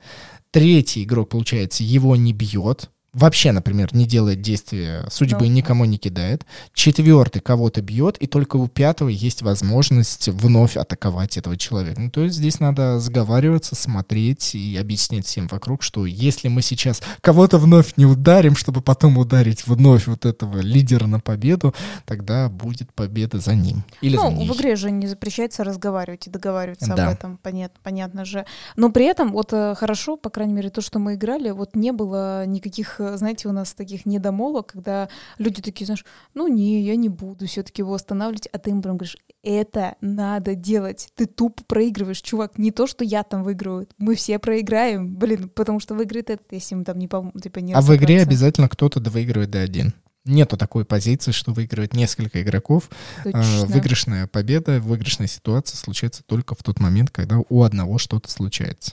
[0.50, 5.52] Третий игрок, получается, его не бьет, вообще, например, не делает действия судьбы, Ну.
[5.54, 6.44] никому не кидает.
[6.74, 12.00] Четвертый кого-то бьет, и только у пятого есть возможность вновь атаковать этого человека.
[12.00, 17.02] Ну, то есть здесь надо сговариваться, смотреть и объяснять всем вокруг, что если мы сейчас
[17.22, 22.92] кого-то вновь не ударим, чтобы потом ударить вновь вот этого лидера на победу, тогда будет
[22.92, 23.82] победа за ним.
[24.02, 24.48] Или за Ну, ней.
[24.48, 27.06] в игре же не запрещается разговаривать и договариваться Да.
[27.08, 28.44] об этом, понятно, понятно же.
[28.76, 31.92] Но при этом вот э, хорошо, по крайней мере, то, что мы играли, вот не
[31.92, 36.04] было никаких, э, знаете, у нас таких недомолвок, когда люди такие, знаешь,
[36.34, 40.54] ну не, я не буду все-таки его останавливать, а ты им прям говоришь, это надо
[40.54, 45.48] делать, ты тупо проигрываешь, чувак, не то, что я там выигрываю, мы все проиграем, блин,
[45.48, 48.68] потому что выиграет этот, если ему там не, пом- типа, не А в игре обязательно
[48.68, 49.94] кто-то выигрывает до один.
[50.26, 52.90] Нету такой позиции, что выигрывает несколько игроков.
[53.24, 53.66] Э, Точно.
[53.66, 58.92] Выигрышная победа, выигрышная ситуация случается только в тот момент, когда у одного что-то случается.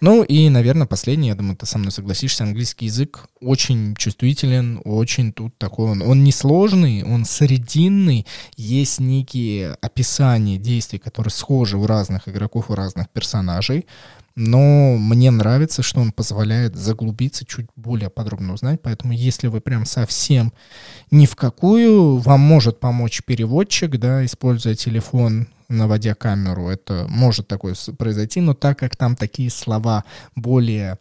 [0.00, 5.32] Ну и, наверное, последний, я думаю, ты со мной согласишься, английский язык очень чувствителен, очень
[5.32, 6.02] тут такой он.
[6.02, 8.26] Он не сложный, он срединный,
[8.56, 13.86] есть некие описания действий, которые схожи у разных игроков, у разных персонажей.
[14.42, 18.80] Но мне нравится, что он позволяет заглубиться, чуть более подробно узнать.
[18.80, 20.54] Поэтому, если вы прям совсем
[21.10, 26.70] ни в какую, вам может помочь переводчик, да, используя телефон, наводя камеру.
[26.70, 30.98] Это может такое произойти, но так как там такие слова более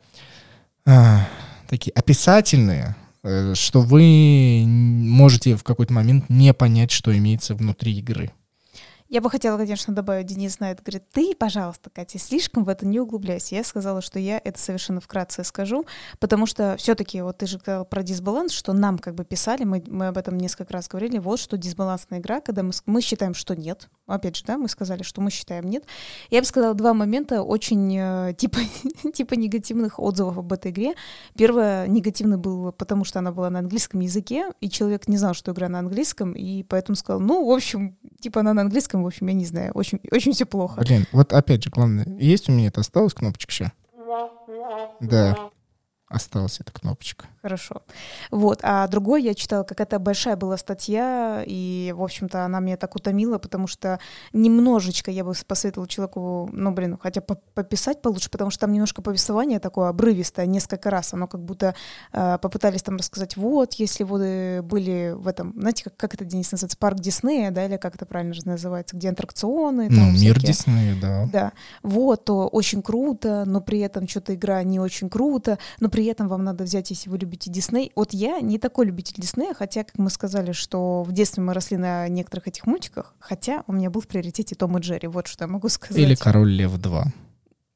[0.86, 1.26] а,
[1.70, 8.34] такие описательные, э, что вы можете в какой-то момент не понять, что имеется внутри игры.
[9.10, 13.00] Я бы хотела, конечно, добавить, Денис знает, говорит, ты, пожалуйста, Катя, слишком в это не
[13.00, 13.56] углубляйся.
[13.56, 15.88] Я сказала, что я это совершенно вкратце скажу,
[16.20, 19.84] потому что все-таки, вот ты же сказал про дисбаланс, что нам как бы писали, мы,
[19.88, 23.56] мы об этом несколько раз говорили, вот что дисбалансная игра, когда мы, мы считаем, что
[23.56, 23.90] нет.
[24.06, 25.86] Опять же, да, мы сказали, что мы считаем нет.
[26.30, 28.60] Я бы сказала два момента очень э, типа,
[29.14, 30.94] типа негативных отзывов об этой игре.
[31.36, 35.52] Первое, негативный был, потому что она была на английском языке, и человек не знал, что
[35.52, 39.28] игра на английском, и поэтому сказал, ну, в общем, типа она на английском, в общем,
[39.28, 40.82] я не знаю, очень, очень все плохо.
[40.82, 43.72] Блин, вот опять же, главное, есть у меня это осталась кнопочка еще?
[45.00, 45.49] Да,
[46.10, 47.28] осталась эта кнопочка.
[47.42, 47.84] Хорошо.
[48.32, 48.60] Вот.
[48.64, 53.38] А другой я читала, какая-то большая была статья, и, в общем-то, она меня так утомила,
[53.38, 54.00] потому что
[54.34, 59.02] немножечко я бы посоветовала человеку, ну, блин, хотя по- пописать получше, потому что там немножко
[59.02, 61.14] повествование такое обрывистое, несколько раз.
[61.14, 61.76] Оно как будто
[62.12, 66.52] э, попытались там рассказать, вот, если вы были в этом, знаете, как, как это, Денис,
[66.52, 69.88] называется, парк Диснея, да, или как это правильно же называется, где аттракционы.
[69.90, 70.48] Ну, там мир всякие.
[70.48, 71.30] Диснея, да.
[71.32, 71.52] Да,
[71.84, 76.28] вот, то очень круто, но при этом что-то игра не очень круто, но при этом
[76.28, 77.92] вам надо взять, если вы любите Дисней.
[77.96, 81.78] Вот я не такой любитель Диснея, хотя, как мы сказали, что в детстве мы росли
[81.78, 85.46] на некоторых этих мультиках, хотя у меня был в приоритете Том и Джерри, вот что
[85.46, 86.02] я могу сказать.
[86.02, 87.14] Или Король Лев 2.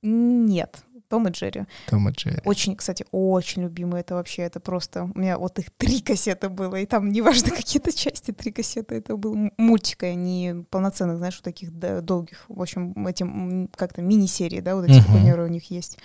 [0.03, 1.65] Нет, Том и Джерри.
[1.87, 2.41] Том и Джерри.
[2.43, 4.01] Очень, кстати, очень любимые.
[4.01, 5.03] Это вообще, это просто...
[5.13, 8.95] У меня вот их три кассеты было, и там, неважно, какие-то части, три кассеты.
[8.95, 14.01] Это был мультик, а не полноценных, знаешь, вот таких да, долгих, в общем, этим как-то
[14.01, 15.99] мини-серии, да, вот эти примеры у них есть.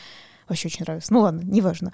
[0.48, 1.12] Вообще очень нравится.
[1.12, 1.92] Ну ладно, неважно.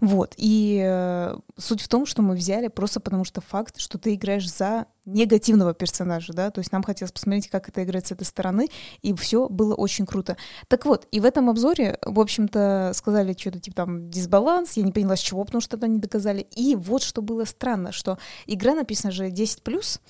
[0.00, 0.34] Вот.
[0.36, 4.50] И э, суть в том, что мы взяли просто потому, что факт, что ты играешь
[4.50, 8.68] за негативного персонажа, да, то есть нам хотелось посмотреть, как это играть с этой стороны,
[9.02, 10.36] и все было очень круто.
[10.68, 14.92] Так вот, и в этом обзоре, в общем-то, сказали что-то типа там дисбаланс, я не
[14.92, 16.40] поняла с чего, потому что это не доказали.
[16.40, 20.00] И вот что было странно, что игра написана же 10+,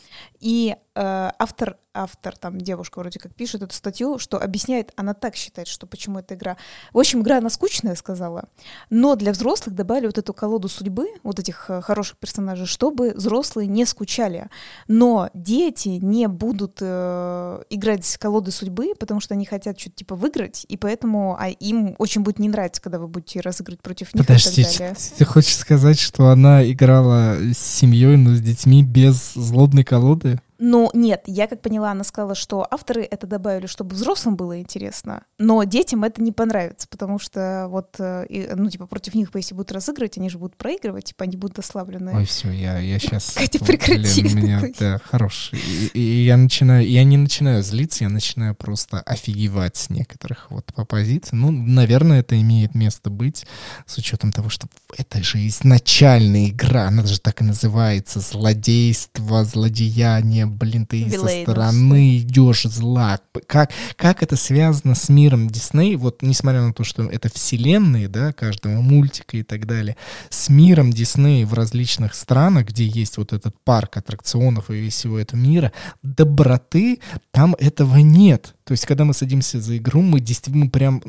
[0.41, 5.37] и э, автор, автор, там девушка вроде как пишет эту статью, что объясняет, она так
[5.37, 6.57] считает, что почему эта игра.
[6.93, 8.49] В общем, игра она скучная, сказала,
[8.91, 13.67] но для взрослых добавили вот эту колоду судьбы, вот этих э, хороших персонажей, чтобы взрослые
[13.67, 14.49] не скучали.
[14.89, 20.15] Но дети не будут э, играть с колодой судьбы, потому что они хотят что-то типа
[20.15, 24.27] выиграть, и поэтому а им очень будет не нравиться, когда вы будете разыгрывать против них
[24.27, 24.97] Подожди, и так далее.
[25.19, 30.41] ты хочешь сказать, что она играла с семьей, но с детьми без злобной колоды?
[30.59, 35.23] Ну, нет, я как поняла, она сказала, что авторы это добавили, чтобы взрослым было интересно,
[35.39, 39.73] но детям это не понравится, потому что вот, э, ну, типа, против них, если будут
[39.73, 42.17] разыгрывать, они же будут проигрывать, типа, они будут ослаблены.
[42.17, 43.35] Ой, все, я, я сейчас...
[43.35, 44.23] Катя, прекрати.
[44.23, 45.51] меня, да, хорош.
[45.53, 50.73] И, и я начинаю, я не начинаю злиться, я начинаю просто офигевать с некоторых вот
[50.75, 51.37] по позиции.
[51.37, 53.47] Ну, наверное, это имеет место быть,
[53.87, 60.46] с учетом того, что это же изначальная игра, она же так и называется, злодейство, злодеяние,
[60.47, 63.21] мне, блин, ты со стороны идешь зла.
[63.47, 65.97] Как, как это связано с миром Дисней?
[65.97, 69.97] Вот несмотря на то, что это вселенные, да, каждого мультика и так далее,
[70.31, 75.39] с миром Дисней в различных странах, где есть вот этот парк аттракционов и всего этого
[75.39, 75.73] мира,
[76.03, 78.55] доброты там этого нет.
[78.65, 81.01] То есть, когда мы садимся за игру, мы действительно прям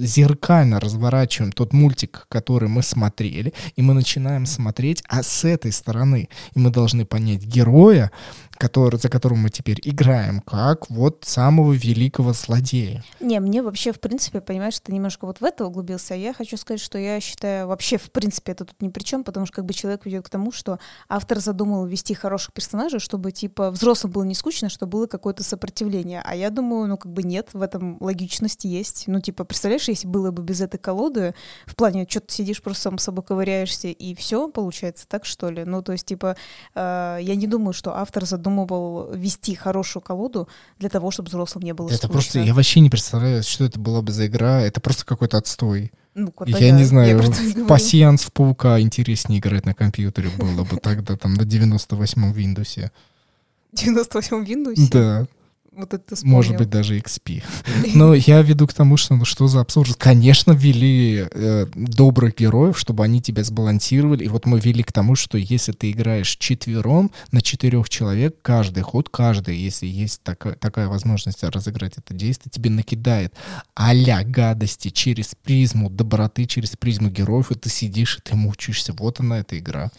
[0.00, 6.28] зеркально разворачиваем тот мультик, который мы смотрели, и мы начинаем смотреть, а с этой стороны.
[6.54, 8.12] И мы должны понять героя,
[8.60, 13.02] который, за которым мы теперь играем, как вот самого великого злодея.
[13.18, 16.58] Не, мне вообще, в принципе, понимаешь, ты немножко вот в это углубился, а я хочу
[16.58, 19.64] сказать, что я считаю, вообще, в принципе, это тут ни при чем, потому что как
[19.64, 24.24] бы человек ведет к тому, что автор задумал вести хороших персонажей, чтобы, типа, взрослым было
[24.24, 26.20] не скучно, чтобы было какое-то сопротивление.
[26.22, 29.04] А я думаю, ну, как бы нет, в этом логичности есть.
[29.06, 31.34] Ну, типа, представляешь, если было бы без этой колоды,
[31.64, 35.64] в плане, что ты сидишь, просто сам собой ковыряешься, и все получается так, что ли?
[35.64, 36.36] Ну, то есть, типа,
[36.74, 40.48] э, я не думаю, что автор задумал задумывал вести хорошую колоду
[40.78, 42.12] для того, чтобы взрослым не было Это скучно.
[42.12, 44.62] просто, я вообще не представляю, что это была бы за игра.
[44.62, 45.92] Это просто какой-то отстой.
[46.14, 47.22] Ну, я да, не знаю,
[47.56, 52.90] я пассианс в паука интереснее играть на компьютере было бы тогда, там, на 98-м Windows.
[53.74, 54.90] 98-м Windows?
[54.90, 55.26] Да.
[55.72, 57.42] Вот это Может быть, даже XP.
[57.94, 59.94] Но я веду к тому, что ну что за абсурд.
[59.96, 64.24] Конечно, ввели э, добрых героев, чтобы они тебя сбалансировали.
[64.24, 68.82] И вот мы ввели к тому, что если ты играешь четвером на четырех человек, каждый
[68.82, 73.32] ход, каждый, если есть такая, такая возможность разыграть это действие, тебе накидает
[73.74, 73.94] а
[74.24, 78.92] гадости через призму доброты, через призму героев, и ты сидишь, и ты мучаешься.
[78.92, 79.90] Вот она, эта игра.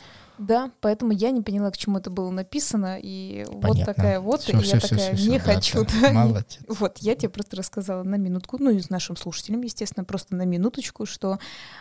[0.42, 3.68] Да, поэтому я не поняла, к чему это было написано, и Понятно.
[3.68, 5.86] вот такая вот, все, и все, я все, такая, все, не все, хочу.
[5.86, 6.12] Да, да.
[6.14, 6.58] Молодец.
[6.68, 10.42] Вот, я тебе просто рассказала на минутку, ну и с нашим слушателям, естественно, просто на
[10.42, 11.38] минуточку, что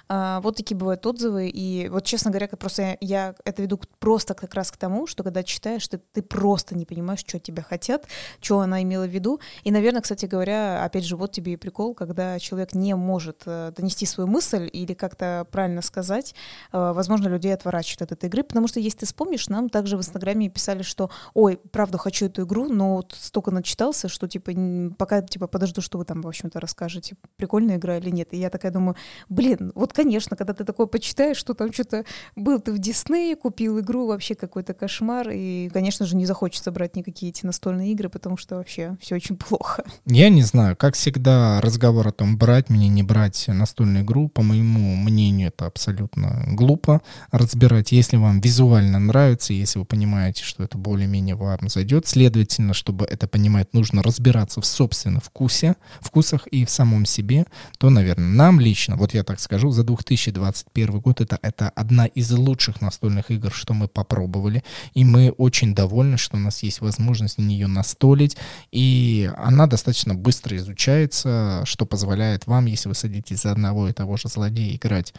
[0.08, 4.34] а, вот такие бывают отзывы, и вот, честно говоря, просто я, я это веду просто
[4.34, 8.08] как раз к тому, что когда читаешь, ты, ты просто не понимаешь, что тебя хотят,
[8.42, 11.94] что она имела в виду, и, наверное, кстати говоря, опять же, вот тебе и прикол,
[11.94, 16.34] когда человек не может э, донести свою мысль или как-то правильно сказать,
[16.72, 20.01] э, возможно, людей отворачивают от этой игры, потому что, если ты вспомнишь, нам также в
[20.01, 24.53] Инстаграме писали, что, ой, правда, хочу эту игру, но вот столько начитался, что, типа,
[24.98, 28.34] пока, типа, подожду, что вы там, в общем-то, расскажете, прикольная игра или нет.
[28.34, 28.96] И я такая думаю,
[29.28, 33.78] блин, вот, конечно, когда ты такое почитаешь, что там что-то был ты в Диснее, купил
[33.78, 38.36] игру, вообще какой-то кошмар, и, конечно же, не захочется брать никакие эти настольные игры, потому
[38.36, 39.84] что вообще все очень плохо.
[40.07, 44.42] Я не знаю, как всегда, разговор о том, брать мне, не брать настольную игру, по
[44.42, 47.92] моему мнению, это абсолютно глупо разбирать.
[47.92, 52.07] Если вам вам визуально нравится, если вы понимаете, что это более-менее вам зайдет.
[52.07, 57.45] Следовательно, чтобы это понимать, нужно разбираться в собственном вкусе, вкусах и в самом себе,
[57.78, 62.31] то, наверное, нам лично, вот я так скажу, за 2021 год это, это одна из
[62.31, 64.62] лучших настольных игр, что мы попробовали,
[64.95, 68.37] и мы очень довольны, что у нас есть возможность на нее настолить,
[68.70, 74.16] и она достаточно быстро изучается, что позволяет вам, если вы садитесь за одного и того
[74.16, 75.12] же злодея играть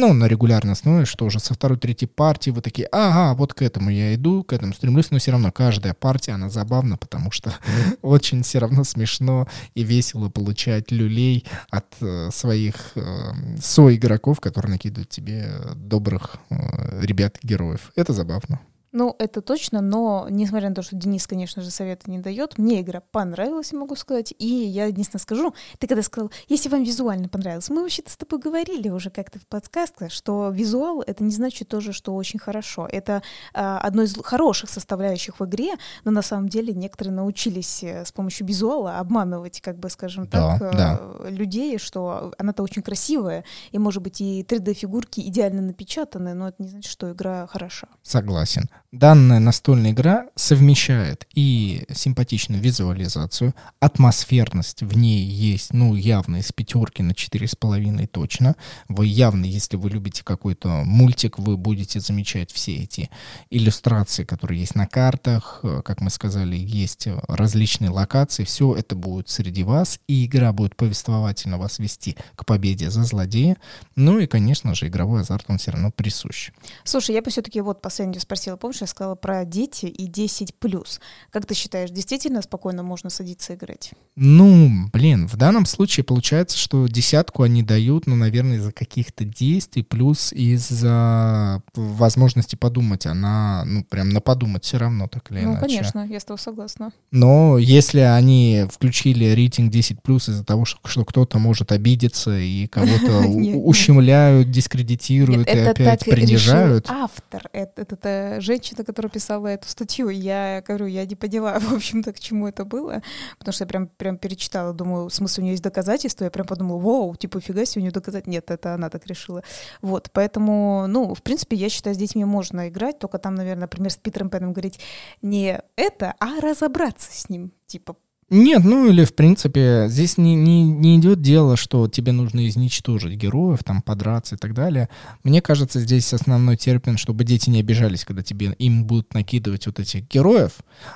[0.00, 3.60] ну, на регулярной основе, что уже со второй, третьей партии вы такие, ага, вот к
[3.60, 7.52] этому я иду, к этому стремлюсь, но все равно каждая партия, она забавна, потому что
[8.02, 15.10] очень все равно смешно и весело получать люлей от э, своих э, соигроков, которые накидывают
[15.10, 17.92] тебе добрых э, ребят-героев.
[17.94, 18.60] Это забавно.
[18.92, 22.80] Ну, это точно, но несмотря на то, что Денис, конечно же, совета не дает, мне
[22.80, 24.34] игра понравилась, могу сказать.
[24.38, 28.40] И я единственное скажу, ты когда сказал, если вам визуально понравилось, мы вообще-то с тобой
[28.40, 32.88] говорили уже как-то в подсказках, что визуал— это не значит тоже, что очень хорошо.
[32.90, 33.22] Это
[33.54, 35.74] а, одно из хороших составляющих в игре,
[36.04, 40.58] но на самом деле некоторые научились э, с помощью визуала обманывать, как бы, скажем да,
[40.58, 41.28] так, да.
[41.28, 46.68] людей, что она-то очень красивая, и, может быть, и 3D-фигурки идеально напечатаны, но это не
[46.68, 47.86] значит, что игра хороша.
[48.02, 48.68] Согласен.
[48.92, 57.00] Данная настольная игра совмещает и симпатичную визуализацию, атмосферность в ней есть, ну, явно из пятерки
[57.00, 58.56] на четыре с половиной точно.
[58.88, 63.10] Вы явно, если вы любите какой-то мультик, вы будете замечать все эти
[63.48, 69.62] иллюстрации, которые есть на картах, как мы сказали, есть различные локации, все это будет среди
[69.62, 73.56] вас, и игра будет повествовательно вас вести к победе за злодея.
[73.94, 76.50] Ну и, конечно же, игровой азарт, он все равно присущ.
[76.82, 81.00] Слушай, я бы все-таки вот последнюю спросила, помнишь, я сказала про дети и 10 плюс.
[81.30, 83.92] Как ты считаешь, действительно спокойно можно садиться играть?
[84.16, 89.82] Ну, блин, в данном случае получается, что десятку они дают, ну, наверное, из-за каких-то действий,
[89.82, 93.06] плюс из-за возможности подумать.
[93.06, 95.60] Она, ну, прям на подумать все равно так или ну, иначе.
[95.60, 96.92] Ну, конечно, я с тобой согласна.
[97.10, 102.66] Но если они включили рейтинг 10 плюс из-за того, что, что кто-то может обидеться и
[102.66, 106.86] кого-то ущемляют, дискредитируют и опять принижают.
[106.88, 110.08] автор, это женщина женщина, которая писала эту статью.
[110.08, 113.02] Я говорю, я не поняла, в общем-то, к чему это было,
[113.38, 116.46] потому что я прям, прям перечитала, думаю, в смысле, у нее есть доказательства, я прям
[116.46, 118.26] подумала, вау, типа, фига себе, у нее доказать.
[118.26, 119.42] Нет, это она так решила.
[119.82, 123.90] Вот, поэтому, ну, в принципе, я считаю, с детьми можно играть, только там, наверное, например,
[123.90, 124.80] с Питером Пэном говорить
[125.22, 127.96] не это, а разобраться с ним, типа,
[128.30, 133.14] нет, ну или в принципе здесь не, не, не идет дело, что тебе нужно изничтожить
[133.14, 134.88] героев, там подраться и так далее.
[135.24, 139.80] Мне кажется, здесь основной термин, чтобы дети не обижались, когда тебе им будут накидывать вот
[139.80, 140.52] этих героев,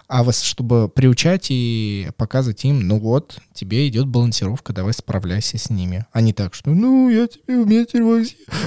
[0.07, 5.71] а вас, чтобы приучать и показывать им, ну вот, тебе идет балансировка, давай справляйся с
[5.71, 6.07] ними.
[6.13, 8.01] А не так, что ну я тебе в метр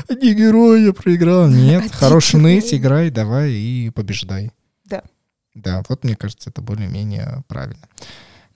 [0.09, 1.47] одни герои я проиграл.
[1.47, 4.51] Нет, хорош ныть, играй, давай и побеждай.
[4.83, 5.03] Да.
[5.55, 7.87] Да, вот мне кажется, это более-менее правильно.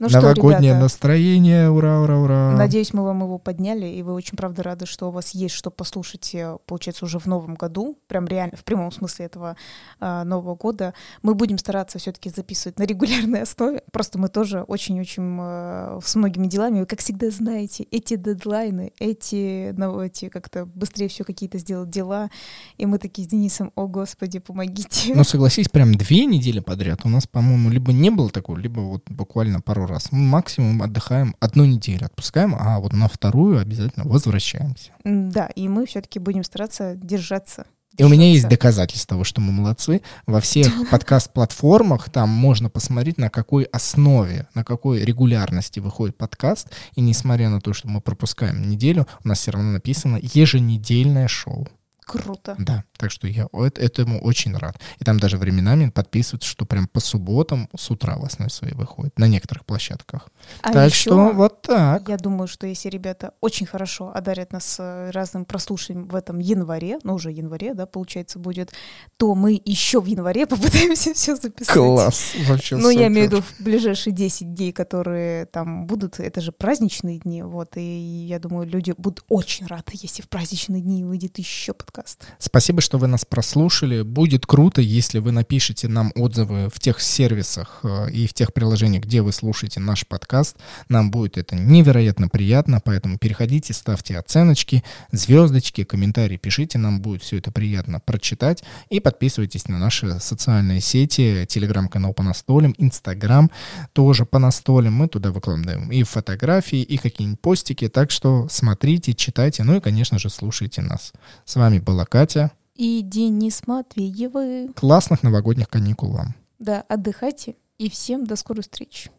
[0.01, 2.51] Ну Новогоднее что, ребята, настроение, ура, ура, ура.
[2.57, 5.69] Надеюсь, мы вам его подняли, и вы очень, правда, рады, что у вас есть что
[5.69, 9.57] послушать, э, получается, уже в новом году, прям реально, в прямом смысле этого
[9.99, 10.95] э, Нового года.
[11.21, 16.47] Мы будем стараться все-таки записывать на регулярной основе, просто мы тоже очень-очень э, с многими
[16.47, 21.91] делами, вы, как всегда, знаете, эти дедлайны, эти, ну, эти как-то быстрее все какие-то сделать
[21.91, 22.31] дела,
[22.77, 25.13] и мы такие с Денисом, о, Господи, помогите.
[25.13, 29.07] Ну, согласись, прям две недели подряд у нас, по-моему, либо не было такого, либо вот
[29.07, 30.11] буквально пару раз.
[30.11, 34.91] Мы максимум отдыхаем одну неделю, отпускаем, а вот на вторую обязательно возвращаемся.
[35.03, 37.65] Да, и мы все-таки будем стараться держаться.
[37.97, 40.01] И у меня есть доказательства того, что мы молодцы.
[40.25, 46.69] Во всех подкаст-платформах там можно посмотреть, на какой основе, на какой регулярности выходит подкаст.
[46.95, 51.67] И несмотря на то, что мы пропускаем неделю, у нас все равно написано еженедельное шоу.
[52.11, 52.55] Круто.
[52.59, 54.77] Да, так что я этому очень рад.
[54.99, 59.17] И там даже временами подписываются, что прям по субботам с утра в основе своей выходит
[59.17, 60.27] на некоторых площадках.
[60.61, 62.09] А так что вот так.
[62.09, 66.99] Я думаю, что если ребята очень хорошо одарят нас э, разным прослушанием в этом январе,
[67.03, 68.73] ну уже январе, да, получается, будет,
[69.17, 71.73] то мы еще в январе попытаемся все записать.
[71.73, 76.41] Класс, вообще Ну, я имею в виду в ближайшие 10 дней, которые там будут, это
[76.41, 81.03] же праздничные дни, вот, и я думаю, люди будут очень рады, если в праздничные дни
[81.03, 82.23] выйдет еще подкаст подкаст.
[82.39, 84.01] Спасибо, что вы нас прослушали.
[84.01, 89.03] Будет круто, если вы напишите нам отзывы в тех сервисах э, и в тех приложениях,
[89.03, 90.57] где вы слушаете наш подкаст.
[90.89, 97.37] Нам будет это невероятно приятно, поэтому переходите, ставьте оценочки, звездочки, комментарии пишите, нам будет все
[97.37, 98.63] это приятно прочитать.
[98.89, 103.51] И подписывайтесь на наши социальные сети, телеграм-канал по настолям, инстаграм
[103.93, 104.93] тоже по настолям.
[104.93, 110.17] Мы туда выкладываем и фотографии, и какие-нибудь постики, так что смотрите, читайте, ну и, конечно
[110.17, 111.13] же, слушайте нас.
[111.45, 112.51] С вами был была Катя.
[112.75, 114.69] И Денис Матвеевы.
[114.75, 116.35] Классных новогодних каникул вам.
[116.59, 117.55] Да, отдыхайте.
[117.77, 119.09] И всем до скорой встречи.